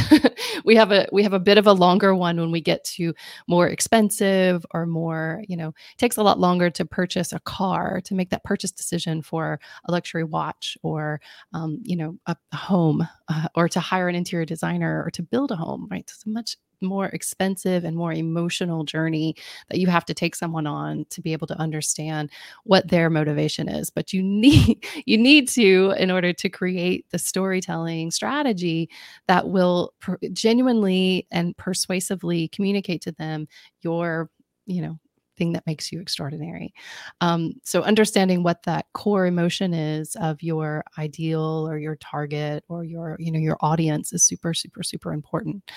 We 0.64 0.76
have 0.76 0.92
a 0.92 1.06
we 1.12 1.22
have 1.22 1.32
a 1.32 1.40
bit 1.40 1.56
of 1.56 1.66
a 1.66 1.72
longer 1.72 2.14
one 2.14 2.38
when 2.38 2.50
we 2.50 2.60
get 2.60 2.84
to 2.96 3.14
more 3.46 3.68
expensive 3.68 4.66
or 4.72 4.86
more 4.86 5.42
you 5.48 5.56
know 5.56 5.72
takes 5.96 6.16
a 6.16 6.22
lot 6.22 6.38
longer 6.38 6.68
to 6.70 6.84
purchase 6.84 7.32
a 7.32 7.40
car 7.40 8.00
to 8.04 8.14
make 8.14 8.30
that 8.30 8.44
purchase 8.44 8.72
decision 8.72 9.22
for 9.22 9.60
a 9.86 9.92
luxury 9.92 10.24
watch 10.24 10.76
or 10.82 11.20
um, 11.54 11.78
you 11.84 11.96
know 11.96 12.18
a, 12.26 12.36
home 12.52 13.06
uh, 13.28 13.48
or 13.54 13.68
to 13.68 13.80
hire 13.80 14.08
an 14.08 14.14
interior 14.14 14.44
designer 14.44 15.02
or 15.04 15.10
to 15.10 15.22
build 15.22 15.50
a 15.50 15.56
home 15.56 15.86
right? 15.90 16.00
It's 16.00 16.26
a 16.26 16.28
much 16.28 16.56
more 16.80 17.06
expensive 17.06 17.84
and 17.84 17.96
more 17.96 18.12
emotional 18.12 18.84
journey 18.84 19.34
that 19.68 19.78
you 19.78 19.86
have 19.86 20.04
to 20.06 20.14
take 20.14 20.34
someone 20.34 20.66
on 20.66 21.06
to 21.10 21.20
be 21.20 21.32
able 21.32 21.46
to 21.46 21.58
understand 21.58 22.30
what 22.64 22.88
their 22.88 23.10
motivation 23.10 23.68
is. 23.68 23.90
But 23.90 24.12
you 24.12 24.22
need 24.38 24.86
you 25.06 25.18
need 25.18 25.48
to 25.50 25.94
in 25.98 26.10
order 26.10 26.32
to 26.32 26.48
create 26.48 27.06
the 27.10 27.18
storytelling 27.18 28.10
strategy 28.10 28.88
that 29.26 29.48
will 29.48 29.92
genuinely 30.32 31.26
and 31.30 31.56
persuasively 31.56 32.48
communicate 32.48 33.02
to 33.02 33.12
them 33.12 33.48
your 33.82 34.30
you 34.66 34.82
know 34.82 34.98
thing 35.38 35.52
that 35.52 35.66
makes 35.66 35.92
you 35.92 36.00
extraordinary. 36.00 36.74
Um, 37.20 37.54
so, 37.64 37.82
understanding 37.82 38.42
what 38.42 38.62
that 38.64 38.86
core 38.94 39.26
emotion 39.26 39.72
is 39.74 40.16
of 40.16 40.42
your 40.42 40.84
ideal 40.98 41.66
or 41.70 41.78
your 41.78 41.96
target 41.96 42.64
or 42.68 42.84
your, 42.84 43.16
you 43.18 43.32
know, 43.32 43.38
your 43.38 43.56
audience 43.60 44.12
is 44.12 44.24
super, 44.24 44.52
super, 44.54 44.82
super 44.82 45.12
important. 45.12 45.70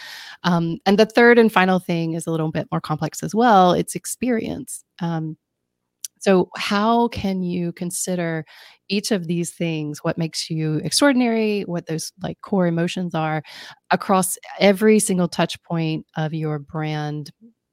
Um, 0.43 0.78
and 0.86 0.97
the 0.97 1.06
third 1.06 1.38
and 1.39 1.52
final 1.52 1.80
thing 1.80 2.13
is 2.13 2.28
a 2.28 2.32
little 2.32 2.52
bit 2.52 2.67
more 2.71 2.82
complex 2.82 3.24
as 3.24 3.36
well. 3.36 3.74
It's 3.74 3.95
experience. 3.95 4.84
Um, 5.02 5.38
so, 6.21 6.50
how 6.56 7.08
can 7.08 7.41
you 7.41 7.71
consider 7.74 8.45
each 8.89 9.12
of 9.12 9.26
these 9.28 9.52
things, 9.52 10.04
what 10.04 10.19
makes 10.19 10.50
you 10.52 10.76
extraordinary, 10.78 11.62
what 11.63 11.88
those 11.88 12.12
like 12.21 12.39
core 12.41 12.67
emotions 12.67 13.15
are 13.15 13.41
across 13.89 14.38
every 14.60 15.00
single 15.00 15.28
touch 15.28 15.62
point 15.63 16.06
of 16.15 16.34
your 16.34 16.60
brand 16.60 17.32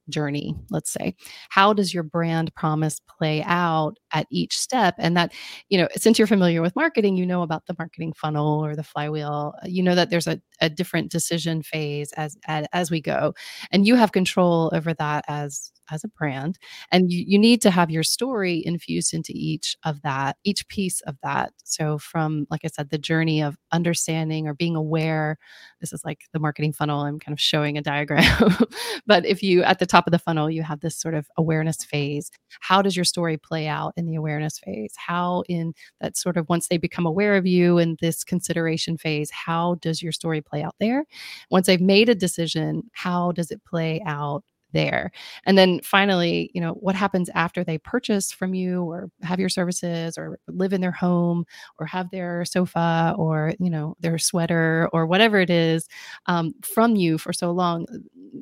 journey, 0.09 0.55
let's 0.71 0.91
say. 0.91 1.15
How 1.51 1.73
does 1.73 1.93
your 1.93 2.03
brand 2.03 2.55
promise 2.55 3.01
play 3.01 3.43
out 3.45 3.99
at 4.13 4.27
each 4.31 4.59
step? 4.59 4.95
And 4.99 5.17
that, 5.17 5.33
you 5.69 5.79
know, 5.79 5.89
since 5.97 6.19
you're 6.19 6.27
familiar 6.27 6.63
with 6.63 6.77
marketing, 6.77 7.17
you 7.17 7.27
know 7.27 7.43
about 7.43 7.67
the 7.67 7.75
marketing 7.79 8.13
funnel 8.15 8.65
or 8.65 8.77
the 8.77 8.83
flywheel. 8.85 9.55
Uh, 9.63 9.67
you 9.69 9.83
know 9.83 9.95
that 9.95 10.11
there's 10.11 10.27
a, 10.27 10.41
a 10.61 10.69
different 10.69 11.11
decision 11.11 11.63
phase 11.63 12.13
as, 12.13 12.37
as 12.47 12.67
as 12.73 12.91
we 12.91 13.01
go. 13.01 13.35
And 13.71 13.87
you 13.87 13.97
have 13.97 14.13
control 14.13 14.71
over 14.75 14.95
that 14.95 15.25
as 15.29 15.73
as 15.91 16.05
a 16.05 16.09
brand 16.09 16.59
and 16.93 17.11
you, 17.11 17.25
you 17.27 17.39
need 17.39 17.61
to 17.63 17.71
have 17.71 17.91
your 17.91 18.03
story 18.03 18.63
infused 18.65 19.15
into 19.15 19.33
each 19.35 19.77
of 19.85 20.03
that 20.03 20.37
each 20.45 20.67
piece 20.69 21.01
of 21.03 21.17
that 21.23 21.53
so 21.65 21.99
from 21.99 22.47
like 22.51 22.61
i 22.65 22.69
said 22.69 22.91
the 22.91 22.99
journey 22.99 23.43
of 23.43 23.57
understanding 23.73 24.47
or 24.47 24.55
being 24.55 24.77
aware 24.77 25.39
this 25.81 25.93
is 25.93 26.05
like 26.05 26.23
the 26.33 26.39
marketing 26.39 26.73
funnel 26.73 27.01
i'm 27.01 27.19
kind 27.19 27.33
of 27.33 27.41
showing 27.41 27.79
a 27.79 27.83
diagram 27.83 28.57
but 29.07 29.25
if 29.25 29.43
you 29.43 29.63
at 29.63 29.79
the 29.79 29.87
top 29.87 30.07
of 30.07 30.11
the 30.11 30.19
funnel 30.19 30.51
you 30.51 30.63
have 30.63 30.81
this 30.81 30.97
sort 30.97 31.15
of 31.15 31.27
awareness 31.37 31.85
phase 31.85 32.31
how 32.61 32.83
does 32.83 32.97
your 32.97 33.05
story 33.05 33.37
play 33.37 33.67
out 33.67 33.93
in 33.97 34.07
the 34.07 34.15
awareness 34.15 34.59
phase 34.59 34.95
how 34.97 35.43
in 35.49 35.73
that 36.01 36.17
sort 36.17 36.37
of 36.37 36.49
once 36.49 36.69
they 36.69 36.79
become 36.79 37.07
aware 37.07 37.37
of 37.37 37.47
you 37.47 37.79
in 37.79 37.97
this 38.01 38.25
consideration 38.25 38.97
phase 38.97 39.31
how 39.31 39.77
does 39.81 40.03
your 40.03 40.13
story 40.13 40.41
play 40.49 40.63
out 40.63 40.75
there 40.81 41.05
once 41.51 41.67
they've 41.67 41.81
made 41.81 42.09
a 42.09 42.15
decision 42.15 42.83
how 42.93 43.33
does 43.33 43.51
it 43.51 43.65
play 43.65 44.01
out 44.07 44.43
there. 44.73 45.11
And 45.47 45.57
then 45.57 45.81
finally, 45.83 46.51
you 46.53 46.61
know, 46.61 46.73
what 46.75 46.95
happens 46.95 47.31
after 47.35 47.65
they 47.65 47.79
purchase 47.79 48.31
from 48.31 48.53
you 48.53 48.83
or 48.85 49.09
have 49.23 49.41
your 49.41 49.49
services 49.49 50.19
or 50.19 50.39
live 50.47 50.75
in 50.75 50.83
their 50.83 50.93
home 50.93 51.47
or 51.79 51.87
have 51.87 52.11
their 52.11 52.45
sofa 52.45 53.15
or, 53.17 53.55
you 53.59 53.71
know, 53.71 53.97
their 54.01 54.19
sweater 54.19 54.91
or 54.93 55.07
whatever 55.07 55.41
it 55.41 55.49
is 55.49 55.89
um, 56.27 56.53
from 56.63 56.97
you 56.97 57.17
for 57.17 57.33
so 57.33 57.51
long. 57.51 57.87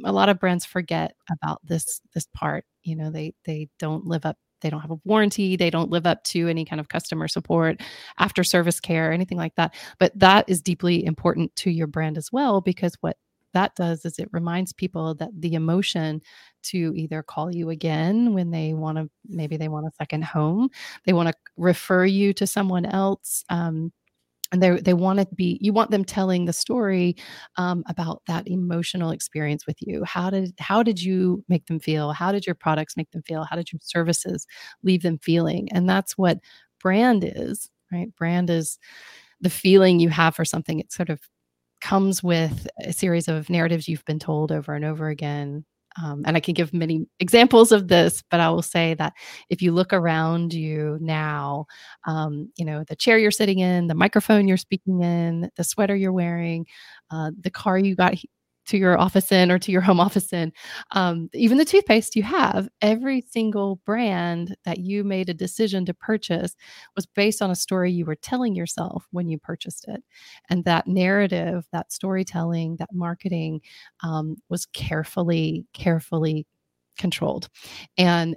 A 0.05 0.12
lot 0.12 0.29
of 0.29 0.40
brands 0.40 0.64
forget 0.64 1.14
about 1.31 1.61
this 1.64 2.01
this 2.12 2.27
part. 2.35 2.64
You 2.83 2.97
know, 2.97 3.11
they 3.11 3.35
they 3.45 3.69
don't 3.79 4.05
live 4.07 4.27
up 4.27 4.37
they 4.66 4.70
don't 4.70 4.81
have 4.81 4.90
a 4.90 4.98
warranty 5.05 5.55
they 5.55 5.70
don't 5.70 5.90
live 5.90 6.07
up 6.07 6.24
to 6.24 6.48
any 6.48 6.64
kind 6.64 6.81
of 6.81 6.88
customer 6.88 7.29
support 7.29 7.81
after 8.18 8.42
service 8.42 8.81
care 8.81 9.12
anything 9.12 9.38
like 9.38 9.55
that. 9.55 9.74
But 10.00 10.18
that 10.18 10.44
is 10.48 10.61
deeply 10.61 11.05
important 11.05 11.55
to 11.57 11.70
your 11.70 11.87
brand 11.87 12.18
as 12.18 12.33
well 12.33 12.61
because 12.61 12.96
what 13.00 13.16
that 13.55 13.74
does 13.76 14.05
is 14.05 14.18
it 14.18 14.29
reminds 14.33 14.72
people 14.72 15.14
that 15.14 15.31
the 15.38 15.55
emotion 15.55 16.20
to 16.64 16.92
either 16.96 17.22
call 17.22 17.55
you 17.55 17.70
again 17.70 18.35
when 18.35 18.50
they 18.50 18.74
want 18.74 18.98
to 18.98 19.09
maybe 19.29 19.57
they 19.57 19.68
want 19.68 19.87
a 19.87 19.92
second 19.96 20.24
home 20.24 20.68
they 21.05 21.12
want 21.12 21.29
to 21.29 21.35
refer 21.57 22.05
you 22.05 22.35
to 22.35 22.46
someone 22.46 22.85
else 22.85 23.44
um, 23.48 23.92
and 24.52 24.62
they 24.62 24.70
they 24.80 24.94
want 24.94 25.18
to 25.20 25.26
be 25.35 25.59
you 25.61 25.72
want 25.72 25.90
them 25.90 26.04
telling 26.04 26.44
the 26.44 26.52
story 26.52 27.16
um, 27.56 27.82
about 27.88 28.22
that 28.26 28.46
emotional 28.48 29.11
experience 29.11 29.66
with 29.66 29.76
you. 29.80 30.04
How 30.04 30.30
did 30.30 30.54
how 30.59 30.82
did 30.82 31.02
you 31.02 31.44
make 31.48 31.66
them 31.66 31.80
feel? 31.80 32.12
How 32.12 32.32
did 32.32 32.46
your 32.46 32.54
products 32.54 32.96
make 32.96 33.11
them 33.11 33.22
feel? 33.22 33.44
How 33.44 33.56
did 33.56 33.72
your 33.72 33.80
services 33.82 34.46
leave 34.82 35.02
them 35.02 35.18
feeling? 35.18 35.68
And 35.72 35.88
that's 35.88 36.16
what 36.18 36.38
brand 36.80 37.24
is 37.24 37.70
right? 37.92 38.14
Brand 38.16 38.50
is 38.50 38.78
the 39.40 39.50
feeling 39.50 40.00
you 40.00 40.09
have 40.09 40.35
for 40.35 40.44
something. 40.44 40.80
It 40.80 40.92
sort 40.92 41.11
of 41.11 41.20
comes 41.80 42.22
with 42.22 42.66
a 42.82 42.92
series 42.92 43.28
of 43.28 43.50
narratives 43.50 43.88
you've 43.88 44.04
been 44.04 44.18
told 44.18 44.52
over 44.52 44.74
and 44.74 44.85
over 44.85 45.09
again. 45.09 45.64
Um, 46.02 46.22
and 46.26 46.37
I 46.37 46.40
can 46.40 46.54
give 46.54 46.74
many 46.74 47.06
examples 47.20 47.72
of 47.72 47.88
this, 47.88 48.22
but 48.30 48.40
I 48.40 48.50
will 48.50 48.62
say 48.62 48.94
that 48.94 49.14
if 49.48 49.62
you 49.62 49.72
look 49.72 49.92
around 49.92 50.52
you 50.52 50.98
now, 51.00 51.66
um, 52.06 52.50
you 52.56 52.64
know, 52.64 52.85
the 52.87 52.96
chair 52.96 53.18
you're 53.18 53.30
sitting 53.30 53.61
in, 53.61 53.87
the 53.87 53.94
microphone 53.94 54.46
you're 54.46 54.56
speaking 54.56 55.02
in, 55.02 55.50
the 55.56 55.64
sweater 55.64 55.96
you're 55.96 56.12
wearing, 56.12 56.66
uh, 57.11 57.30
the 57.40 57.50
car 57.50 57.78
you 57.78 57.94
got 57.94 58.14
to 58.66 58.76
your 58.76 58.98
office 58.98 59.33
in 59.33 59.50
or 59.50 59.59
to 59.59 59.72
your 59.72 59.81
home 59.81 60.00
office 60.00 60.33
in. 60.33 60.52
Um, 60.92 61.29
even 61.33 61.59
the 61.59 61.64
toothpaste 61.64 62.16
you 62.16 62.22
have, 62.22 62.68
every 62.83 63.22
single 63.31 63.76
brand 63.87 64.57
that 64.64 64.79
you 64.79 65.05
made 65.05 65.29
a 65.29 65.35
decision 65.35 65.85
to 65.87 65.94
purchase 65.94 66.55
was 66.94 67.07
based 67.07 67.42
on 67.42 67.50
a 67.50 67.57
story 67.57 67.92
you 67.92 68.05
were 68.05 68.16
telling 68.16 68.55
yourself 68.55 69.07
when 69.11 69.29
you 69.29 69.38
purchased 69.38 69.87
it. 69.88 70.02
And 70.50 70.64
that 70.64 70.87
narrative, 70.87 71.66
that 71.72 71.92
storytelling, 71.92 72.76
that 72.76 72.90
marketing 72.92 73.61
um, 74.02 74.37
was 74.48 74.66
carefully, 74.66 75.66
carefully 75.72 76.46
controlled 76.98 77.48
and 77.98 78.37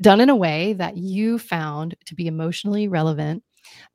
done 0.00 0.20
in 0.20 0.30
a 0.30 0.36
way 0.36 0.72
that 0.74 0.96
you 0.96 1.38
found 1.38 1.94
to 2.06 2.14
be 2.14 2.26
emotionally 2.26 2.88
relevant 2.88 3.42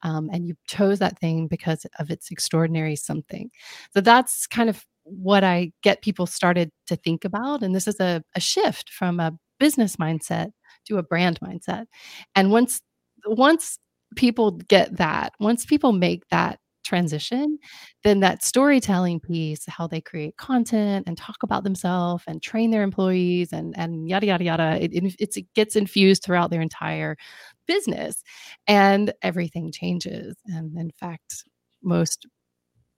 um, 0.04 0.30
and 0.32 0.46
you 0.48 0.56
chose 0.68 1.00
that 1.00 1.20
thing 1.20 1.48
because 1.48 1.86
of 2.00 2.12
its 2.12 2.30
extraordinary 2.32 2.96
something. 2.96 3.50
So 3.94 4.02
that's 4.02 4.46
kind 4.48 4.70
of 4.70 4.86
what 5.22 5.44
I 5.44 5.72
get 5.82 6.02
people 6.02 6.26
started 6.26 6.70
to 6.88 6.96
think 6.96 7.26
about. 7.26 7.64
And 7.64 7.76
this 7.76 7.88
is 7.88 8.00
a, 8.00 8.24
a 8.36 8.40
shift 8.40 8.90
from 8.90 9.20
a 9.20 9.34
business 9.60 9.98
mindset 9.98 10.52
to 10.88 10.98
a 10.98 11.04
brand 11.04 11.40
mindset. 11.42 11.86
And 12.36 12.52
once 12.52 12.82
once 13.26 13.78
people 14.16 14.52
get 14.52 14.98
that, 14.98 15.34
once 15.40 15.66
people 15.66 15.94
make 15.94 16.28
that 16.30 16.60
transition, 16.84 17.58
then 18.04 18.20
that 18.20 18.44
storytelling 18.44 19.20
piece, 19.20 19.64
how 19.68 19.88
they 19.88 20.02
create 20.02 20.36
content 20.38 21.08
and 21.08 21.18
talk 21.18 21.38
about 21.42 21.64
themselves 21.64 22.24
and 22.28 22.42
train 22.42 22.72
their 22.72 22.84
employees 22.84 23.54
and 23.54 23.74
and 23.78 24.10
yada 24.10 24.26
yada 24.28 24.44
yada, 24.44 24.84
it, 24.84 24.94
it, 24.94 25.16
it 25.38 25.46
gets 25.56 25.76
infused 25.76 26.24
throughout 26.24 26.50
their 26.52 26.62
entire 26.62 27.16
business, 27.68 28.22
and 28.68 29.14
everything 29.22 29.72
changes. 29.72 30.36
And 30.48 30.78
in 30.78 30.92
fact, 30.92 31.46
most 31.82 32.28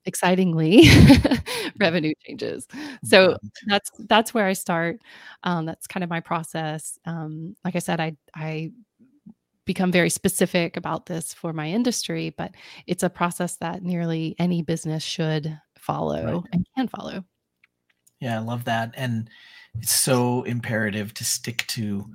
excitingly 0.05 0.87
revenue 1.79 2.13
changes 2.25 2.67
so 3.03 3.37
that's 3.67 3.89
that's 4.07 4.33
where 4.33 4.45
i 4.45 4.53
start 4.53 4.99
um, 5.43 5.65
that's 5.65 5.87
kind 5.87 6.03
of 6.03 6.09
my 6.09 6.19
process 6.19 6.99
um, 7.05 7.55
like 7.63 7.75
i 7.75 7.79
said 7.79 7.99
i 7.99 8.15
i 8.35 8.71
become 9.65 9.91
very 9.91 10.11
specific 10.11 10.77
about 10.77 11.07
this 11.07 11.33
for 11.33 11.53
my 11.53 11.69
industry 11.69 12.33
but 12.37 12.51
it's 12.87 13.03
a 13.03 13.09
process 13.09 13.57
that 13.57 13.81
nearly 13.81 14.35
any 14.37 14.61
business 14.61 15.03
should 15.03 15.59
follow 15.77 16.23
right. 16.41 16.43
and 16.53 16.67
can 16.75 16.87
follow 16.87 17.23
yeah 18.19 18.35
i 18.35 18.39
love 18.39 18.65
that 18.65 18.91
and 18.95 19.29
it's 19.79 19.91
so 19.93 20.43
imperative 20.43 21.13
to 21.13 21.23
stick 21.23 21.65
to 21.67 22.05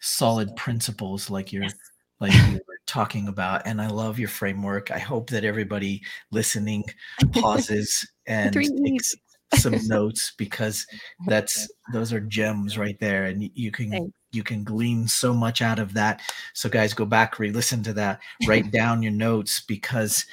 solid 0.00 0.54
principles 0.56 1.28
like 1.30 1.52
you're 1.52 1.64
yes. 1.64 1.74
Like 2.20 2.32
you 2.32 2.60
were 2.68 2.78
talking 2.86 3.28
about 3.28 3.62
and 3.66 3.80
i 3.80 3.86
love 3.86 4.18
your 4.18 4.28
framework. 4.28 4.90
I 4.90 4.98
hope 4.98 5.30
that 5.30 5.44
everybody 5.44 6.02
listening 6.30 6.84
pauses 7.32 8.06
and 8.26 8.52
takes 8.52 9.14
some 9.54 9.74
notes 9.88 10.32
because 10.36 10.86
that's 11.26 11.68
those 11.92 12.12
are 12.12 12.20
gems 12.20 12.78
right 12.78 12.98
there 13.00 13.24
and 13.24 13.50
you 13.54 13.70
can 13.70 13.90
Thanks. 13.90 14.12
you 14.32 14.42
can 14.42 14.64
glean 14.64 15.08
so 15.08 15.32
much 15.32 15.62
out 15.62 15.78
of 15.78 15.94
that. 15.94 16.20
So 16.54 16.68
guys 16.68 16.94
go 16.94 17.04
back 17.04 17.38
re-listen 17.38 17.82
to 17.84 17.92
that. 17.94 18.20
Write 18.46 18.70
down 18.72 19.02
your 19.02 19.12
notes 19.12 19.60
because 19.60 20.26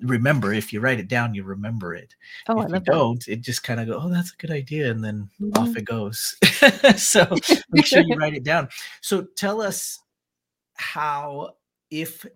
remember 0.00 0.52
if 0.54 0.72
you 0.72 0.80
write 0.80 0.98
it 0.98 1.08
down 1.08 1.34
you 1.34 1.44
remember 1.44 1.94
it. 1.94 2.14
Oh, 2.48 2.62
if 2.62 2.70
you 2.70 2.80
don't 2.80 3.28
it 3.28 3.42
just 3.42 3.62
kind 3.62 3.80
of 3.80 3.86
go 3.86 4.00
oh 4.02 4.08
that's 4.08 4.32
a 4.32 4.36
good 4.36 4.50
idea 4.50 4.90
and 4.90 5.04
then 5.04 5.28
mm-hmm. 5.40 5.62
off 5.62 5.76
it 5.76 5.84
goes. 5.84 6.36
So 6.96 7.26
make 7.70 7.86
sure 7.86 8.02
you 8.02 8.16
write 8.16 8.34
it 8.34 8.44
down. 8.44 8.68
So 9.02 9.26
tell 9.36 9.60
us 9.60 10.00
how 10.74 11.50
if 11.90 12.26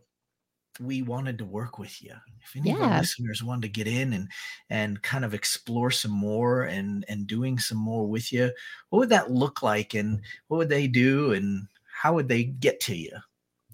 we 0.80 1.02
wanted 1.02 1.38
to 1.38 1.44
work 1.44 1.78
with 1.78 2.00
you 2.02 2.12
if 2.40 2.54
any 2.56 2.70
yeah. 2.70 2.76
of 2.76 2.82
our 2.82 2.98
listeners 3.00 3.42
wanted 3.42 3.62
to 3.62 3.68
get 3.68 3.88
in 3.88 4.12
and 4.12 4.28
and 4.70 5.02
kind 5.02 5.24
of 5.24 5.34
explore 5.34 5.90
some 5.90 6.12
more 6.12 6.64
and 6.64 7.04
and 7.08 7.26
doing 7.26 7.58
some 7.58 7.78
more 7.78 8.06
with 8.06 8.32
you 8.32 8.50
what 8.90 9.00
would 9.00 9.08
that 9.08 9.30
look 9.30 9.62
like 9.62 9.94
and 9.94 10.20
what 10.46 10.58
would 10.58 10.68
they 10.68 10.86
do 10.86 11.32
and 11.32 11.66
how 12.02 12.14
would 12.14 12.28
they 12.28 12.44
get 12.44 12.80
to 12.80 12.94
you 12.94 13.10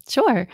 Sure. 0.07 0.47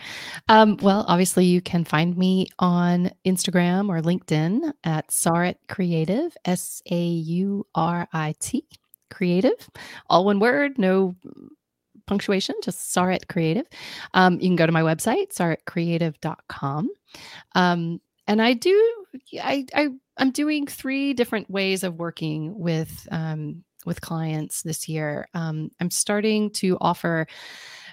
Um, 0.48 0.78
well, 0.80 1.04
obviously, 1.08 1.44
you 1.44 1.60
can 1.60 1.84
find 1.84 2.16
me 2.16 2.46
on 2.58 3.10
Instagram 3.26 3.90
or 3.90 4.00
LinkedIn 4.00 4.72
at 4.84 5.08
Saurit 5.08 5.56
Creative, 5.68 6.34
S 6.44 6.82
A 6.90 7.04
U 7.04 7.66
R 7.74 8.08
I 8.12 8.34
T 8.38 8.64
Creative, 9.10 9.68
all 10.08 10.24
one 10.24 10.40
word, 10.40 10.78
no 10.78 11.14
punctuation, 12.06 12.54
just 12.62 12.94
Saurit 12.94 13.28
Creative. 13.28 13.66
Um, 14.14 14.34
you 14.34 14.48
can 14.48 14.56
go 14.56 14.66
to 14.66 14.72
my 14.72 14.82
website, 14.82 15.34
sauritcreative.com. 15.34 16.90
Um, 17.54 18.00
and 18.26 18.40
I 18.40 18.54
do, 18.54 19.04
I, 19.40 19.66
I, 19.74 19.88
I'm 20.16 20.30
doing 20.30 20.66
three 20.66 21.12
different 21.14 21.50
ways 21.50 21.82
of 21.82 21.96
working 21.96 22.58
with 22.58 23.08
um, 23.10 23.64
with 23.84 24.00
clients 24.00 24.62
this 24.62 24.88
year. 24.88 25.28
Um, 25.34 25.70
I'm 25.80 25.90
starting 25.90 26.50
to 26.52 26.78
offer 26.80 27.26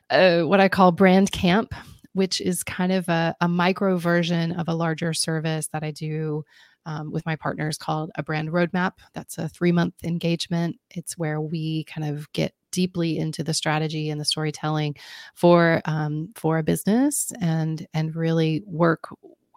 uh, 0.09 0.41
what 0.41 0.59
I 0.59 0.69
call 0.69 0.91
brand 0.91 1.31
camp, 1.31 1.73
which 2.13 2.41
is 2.41 2.63
kind 2.63 2.91
of 2.91 3.07
a, 3.09 3.35
a 3.41 3.47
micro 3.47 3.97
version 3.97 4.51
of 4.51 4.67
a 4.67 4.73
larger 4.73 5.13
service 5.13 5.67
that 5.73 5.83
I 5.83 5.91
do 5.91 6.43
um, 6.89 7.11
with 7.11 7.23
my 7.25 7.35
partners 7.35 7.77
called 7.77 8.09
a 8.15 8.23
brand 8.23 8.49
roadmap. 8.49 8.93
That's 9.13 9.37
a 9.37 9.47
three 9.47 9.71
month 9.71 9.93
engagement. 10.03 10.77
It's 10.89 11.17
where 11.19 11.39
we 11.39 11.83
kind 11.83 12.09
of 12.09 12.31
get 12.33 12.53
deeply 12.71 13.17
into 13.17 13.43
the 13.43 13.53
strategy 13.53 14.09
and 14.09 14.19
the 14.19 14.25
storytelling 14.25 14.95
for 15.35 15.81
um, 15.85 16.29
for 16.35 16.57
a 16.57 16.63
business 16.63 17.31
and 17.41 17.85
and 17.93 18.15
really 18.15 18.63
work 18.65 19.07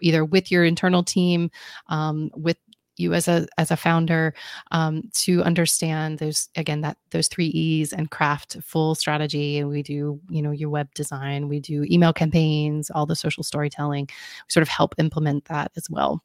either 0.02 0.26
with 0.26 0.52
your 0.52 0.64
internal 0.64 1.02
team 1.02 1.50
um, 1.88 2.30
with 2.36 2.58
you 2.98 3.14
as 3.14 3.28
a 3.28 3.46
as 3.56 3.70
a 3.70 3.78
founder 3.78 4.34
um, 4.70 5.02
to 5.14 5.42
understand 5.42 6.18
those 6.18 6.50
again 6.56 6.82
that 6.82 6.98
those 7.12 7.28
three 7.28 7.46
E's 7.46 7.94
and 7.94 8.10
craft 8.10 8.58
full 8.62 8.94
strategy. 8.94 9.56
And 9.56 9.70
we 9.70 9.82
do 9.82 10.20
you 10.28 10.42
know 10.42 10.50
your 10.50 10.68
web 10.68 10.92
design, 10.92 11.48
we 11.48 11.60
do 11.60 11.86
email 11.90 12.12
campaigns, 12.12 12.90
all 12.90 13.06
the 13.06 13.16
social 13.16 13.42
storytelling. 13.42 14.04
We 14.10 14.50
sort 14.50 14.62
of 14.62 14.68
help 14.68 14.94
implement 14.98 15.46
that 15.46 15.72
as 15.76 15.88
well. 15.88 16.22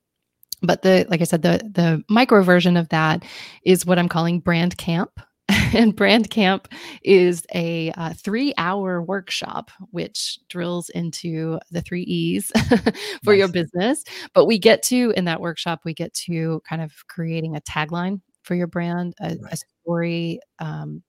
But 0.62 0.82
the 0.82 1.06
like 1.10 1.22
I 1.22 1.26
said, 1.26 1.42
the 1.42 1.58
the 1.72 2.04
micro 2.10 2.42
version 2.44 2.78
of 2.78 2.90
that 2.90 3.24
is 3.64 3.86
what 3.86 4.00
I'm 4.00 4.10
calling 4.10 4.40
brand 4.40 4.78
camp. 4.78 5.20
and 5.74 5.96
Brand 5.96 6.30
Camp 6.30 6.68
is 7.04 7.46
a 7.56 7.92
uh, 7.92 8.14
three 8.14 8.54
hour 8.58 9.02
workshop 9.02 9.72
which 9.92 10.40
drills 10.50 10.90
into 10.90 11.58
the 11.72 11.82
three 11.82 12.04
E's 12.04 12.52
for 13.24 13.32
nice. 13.32 13.38
your 13.38 13.48
business. 13.48 14.04
But 14.34 14.46
we 14.46 14.60
get 14.60 14.84
to, 14.84 15.14
in 15.16 15.26
that 15.26 15.40
workshop, 15.40 15.82
we 15.86 15.94
get 15.94 16.14
to 16.26 16.62
kind 16.68 16.82
of 16.82 16.94
creating 17.08 17.56
a 17.56 17.62
tagline 17.62 18.20
for 18.44 18.56
your 18.56 18.68
brand, 18.68 19.14
a, 19.22 19.38
right. 19.38 19.54
a 19.54 19.58
story, 19.58 20.40
um, 20.60 21.02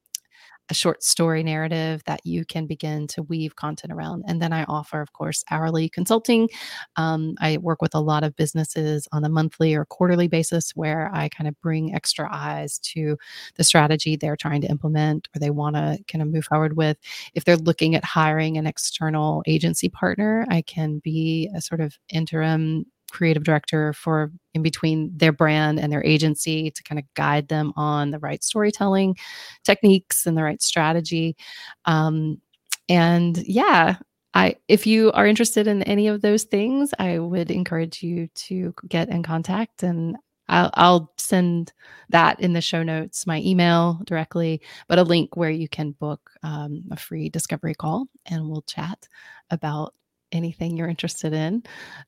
a 0.71 0.75
short 0.75 1.03
story 1.03 1.43
narrative 1.43 2.03
that 2.07 2.25
you 2.25 2.45
can 2.45 2.67
begin 2.67 3.07
to 3.09 3.23
weave 3.23 3.57
content 3.57 3.93
around. 3.93 4.25
And 4.27 4.41
then 4.41 4.53
I 4.53 4.65
offer, 4.65 5.01
of 5.01 5.13
course, 5.13 5.45
hourly 5.51 5.89
consulting. 5.89 6.49
Um, 6.97 7.35
I 7.41 7.59
work 7.59 7.81
with 7.83 7.95
a 7.95 8.01
lot 8.01 8.25
of 8.25 8.37
businesses 8.37 9.09
on 9.13 9.25
a 9.25 9.29
monthly 9.29 9.75
or 9.75 9.85
quarterly 9.85 10.29
basis 10.29 10.73
where 10.73 11.11
I 11.13 11.29
kind 11.29 11.49
of 11.49 11.59
bring 11.61 11.95
extra 11.95 12.29
eyes 12.31 12.79
to 12.81 13.17
the 13.57 13.65
strategy 13.65 14.17
they're 14.17 14.37
trying 14.37 14.61
to 14.63 14.69
implement 14.69 15.29
or 15.35 15.39
they 15.39 15.51
want 15.51 15.77
to 15.77 15.99
kind 16.11 16.23
of 16.23 16.29
move 16.29 16.45
forward 16.45 16.77
with. 16.77 16.97
If 17.35 17.45
they're 17.45 17.57
looking 17.57 17.95
at 17.95 18.05
hiring 18.05 18.57
an 18.57 18.67
external 18.67 19.43
agency 19.47 19.89
partner, 19.89 20.47
I 20.49 20.63
can 20.63 20.99
be 20.99 21.51
a 21.55 21.61
sort 21.61 21.81
of 21.81 21.99
interim 22.09 22.87
creative 23.11 23.45
director 23.45 23.93
for 23.93 24.31
in 24.55 24.63
between 24.63 25.11
their 25.17 25.33
brand 25.33 25.79
and 25.79 25.93
their 25.93 26.05
agency 26.05 26.71
to 26.71 26.83
kind 26.83 26.99
of 26.99 27.05
guide 27.15 27.49
them 27.49 27.73
on 27.77 28.11
the 28.11 28.19
right 28.19 28.43
storytelling 28.43 29.17
techniques 29.65 30.27
and 30.27 30.37
the 30.37 30.43
right 30.43 30.63
strategy. 30.63 31.37
Um, 31.85 32.41
and 32.89 33.37
yeah, 33.39 33.97
I 34.35 34.57
if 34.69 34.87
you 34.87 35.13
are 35.13 35.27
interested 35.27 35.67
in 35.67 35.83
any 35.85 36.09
of 36.09 36.23
those 36.23 36.45
things, 36.45 36.93
I 36.99 37.19
would 37.19 37.51
encourage 37.51 38.03
you 38.03 38.29
to 38.35 38.75
get 38.89 39.09
in 39.09 39.23
contact 39.23 39.83
and 39.83 40.17
I'll, 40.49 40.71
I'll, 40.75 41.13
send 41.19 41.75
that 42.09 42.41
in 42.41 42.55
the 42.55 42.63
show 42.63 42.83
notes, 42.83 43.27
my 43.27 43.41
email 43.43 44.01
directly, 44.05 44.63
but 44.89 44.99
a 44.99 45.03
link 45.03 45.37
where 45.37 45.51
you 45.51 45.69
can 45.69 45.91
book 45.93 46.31
um, 46.43 46.85
a 46.91 46.97
free 46.97 47.29
discovery 47.29 47.75
call 47.75 48.07
and 48.25 48.49
we'll 48.49 48.63
chat 48.63 49.09
about 49.51 49.93
anything 50.33 50.77
you're 50.77 50.89
interested 50.89 51.33
in. 51.33 51.63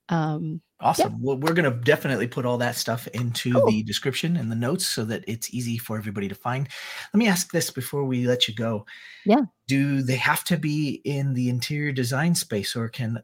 Um, 0.09 0.61
awesome. 0.81 1.13
Yeah. 1.13 1.19
Well, 1.21 1.37
we're 1.39 1.55
going 1.55 1.71
to 1.71 1.79
definitely 1.79 2.27
put 2.27 2.45
all 2.45 2.59
that 2.59 2.77
stuff 2.77 3.07
into 3.09 3.53
cool. 3.53 3.67
the 3.67 3.83
description 3.83 4.37
and 4.37 4.51
the 4.51 4.57
notes 4.57 4.87
so 4.87 5.05
that 5.05 5.25
it's 5.27 5.53
easy 5.53 5.79
for 5.79 5.97
everybody 5.97 6.29
to 6.29 6.35
find. 6.35 6.69
Let 7.13 7.19
me 7.19 7.29
ask 7.29 7.53
this 7.53 7.71
before 7.71 8.05
we 8.05 8.27
let 8.27 8.49
you 8.49 8.55
go. 8.55 8.87
Yeah. 9.25 9.43
Do 9.69 10.03
they 10.03 10.17
have 10.17 10.45
to 10.45 10.57
be 10.57 11.01
in 11.05 11.35
the 11.35 11.49
interior 11.49 11.93
design 11.93 12.35
space 12.35 12.77
or 12.77 12.89
can 12.89 13.23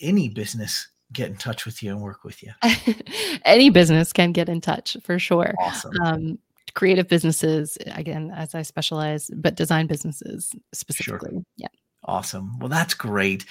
any 0.00 0.28
business 0.28 0.88
get 1.12 1.28
in 1.28 1.36
touch 1.36 1.66
with 1.66 1.82
you 1.82 1.92
and 1.92 2.00
work 2.00 2.24
with 2.24 2.42
you? 2.42 2.52
any 3.44 3.70
business 3.70 4.12
can 4.12 4.32
get 4.32 4.48
in 4.48 4.60
touch 4.60 4.96
for 5.04 5.18
sure. 5.18 5.54
Awesome. 5.60 5.92
Um, 6.02 6.38
creative 6.74 7.08
businesses, 7.08 7.78
again, 7.86 8.32
as 8.34 8.54
I 8.54 8.62
specialize, 8.62 9.30
but 9.34 9.54
design 9.54 9.86
businesses 9.86 10.52
specifically. 10.72 11.30
Sure. 11.30 11.42
Yeah. 11.56 11.68
Awesome. 12.04 12.58
Well, 12.58 12.68
that's 12.68 12.94
great. 12.94 13.46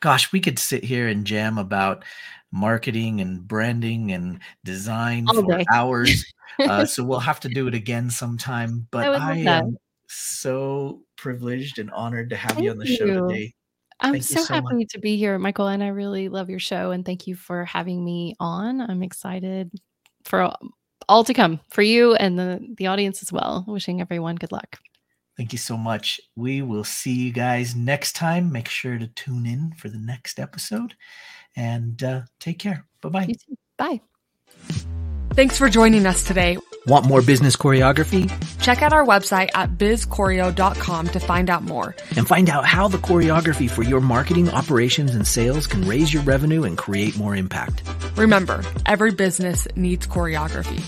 Gosh, 0.00 0.32
we 0.32 0.40
could 0.40 0.58
sit 0.58 0.84
here 0.84 1.08
and 1.08 1.26
jam 1.26 1.58
about 1.58 2.04
marketing 2.50 3.20
and 3.20 3.46
branding 3.46 4.12
and 4.12 4.40
design 4.64 5.26
All 5.28 5.42
for 5.42 5.58
day. 5.58 5.64
hours. 5.72 6.24
uh, 6.60 6.84
so 6.86 7.04
we'll 7.04 7.20
have 7.20 7.40
to 7.40 7.48
do 7.48 7.66
it 7.66 7.74
again 7.74 8.10
sometime. 8.10 8.86
But 8.90 9.08
I, 9.08 9.32
I 9.32 9.36
am 9.36 9.76
so 10.08 11.02
privileged 11.16 11.78
and 11.78 11.90
honored 11.90 12.30
to 12.30 12.36
have 12.36 12.52
thank 12.52 12.64
you 12.64 12.70
on 12.70 12.78
the 12.78 12.86
you. 12.86 12.96
show 12.96 13.28
today. 13.28 13.54
I'm 14.00 14.14
thank 14.14 14.24
so, 14.24 14.42
so 14.42 14.54
happy 14.54 14.76
much. 14.76 14.88
to 14.90 15.00
be 15.00 15.16
here, 15.16 15.38
Michael, 15.38 15.66
and 15.66 15.82
I 15.82 15.88
really 15.88 16.28
love 16.28 16.48
your 16.48 16.60
show. 16.60 16.92
And 16.92 17.04
thank 17.04 17.26
you 17.26 17.34
for 17.34 17.64
having 17.64 18.04
me 18.04 18.34
on. 18.38 18.80
I'm 18.80 19.02
excited 19.02 19.72
for 20.24 20.52
all 21.08 21.24
to 21.24 21.34
come 21.34 21.60
for 21.70 21.82
you 21.82 22.14
and 22.14 22.38
the, 22.38 22.74
the 22.76 22.86
audience 22.86 23.22
as 23.22 23.32
well. 23.32 23.64
Wishing 23.66 24.00
everyone 24.00 24.36
good 24.36 24.52
luck. 24.52 24.78
Thank 25.38 25.52
you 25.52 25.58
so 25.58 25.76
much. 25.76 26.20
We 26.34 26.62
will 26.62 26.82
see 26.82 27.14
you 27.14 27.32
guys 27.32 27.76
next 27.76 28.16
time. 28.16 28.50
Make 28.50 28.68
sure 28.68 28.98
to 28.98 29.06
tune 29.06 29.46
in 29.46 29.72
for 29.78 29.88
the 29.88 29.98
next 29.98 30.40
episode 30.40 30.94
and 31.54 32.02
uh, 32.02 32.22
take 32.40 32.58
care. 32.58 32.84
Bye-bye. 33.00 33.32
Bye. 33.76 34.00
Thanks 35.34 35.56
for 35.56 35.68
joining 35.68 36.06
us 36.06 36.24
today. 36.24 36.58
Want 36.88 37.06
more 37.06 37.22
business 37.22 37.54
choreography? 37.54 38.28
Check 38.60 38.82
out 38.82 38.92
our 38.92 39.06
website 39.06 39.50
at 39.54 39.78
bizchoreo.com 39.78 41.08
to 41.08 41.20
find 41.20 41.50
out 41.50 41.62
more. 41.62 41.94
And 42.16 42.26
find 42.26 42.50
out 42.50 42.64
how 42.64 42.88
the 42.88 42.98
choreography 42.98 43.70
for 43.70 43.84
your 43.84 44.00
marketing, 44.00 44.50
operations, 44.50 45.14
and 45.14 45.24
sales 45.24 45.68
can 45.68 45.86
raise 45.86 46.12
your 46.12 46.24
revenue 46.24 46.64
and 46.64 46.76
create 46.76 47.16
more 47.16 47.36
impact. 47.36 47.84
Remember, 48.16 48.64
every 48.86 49.12
business 49.12 49.68
needs 49.76 50.04
choreography. 50.08 50.82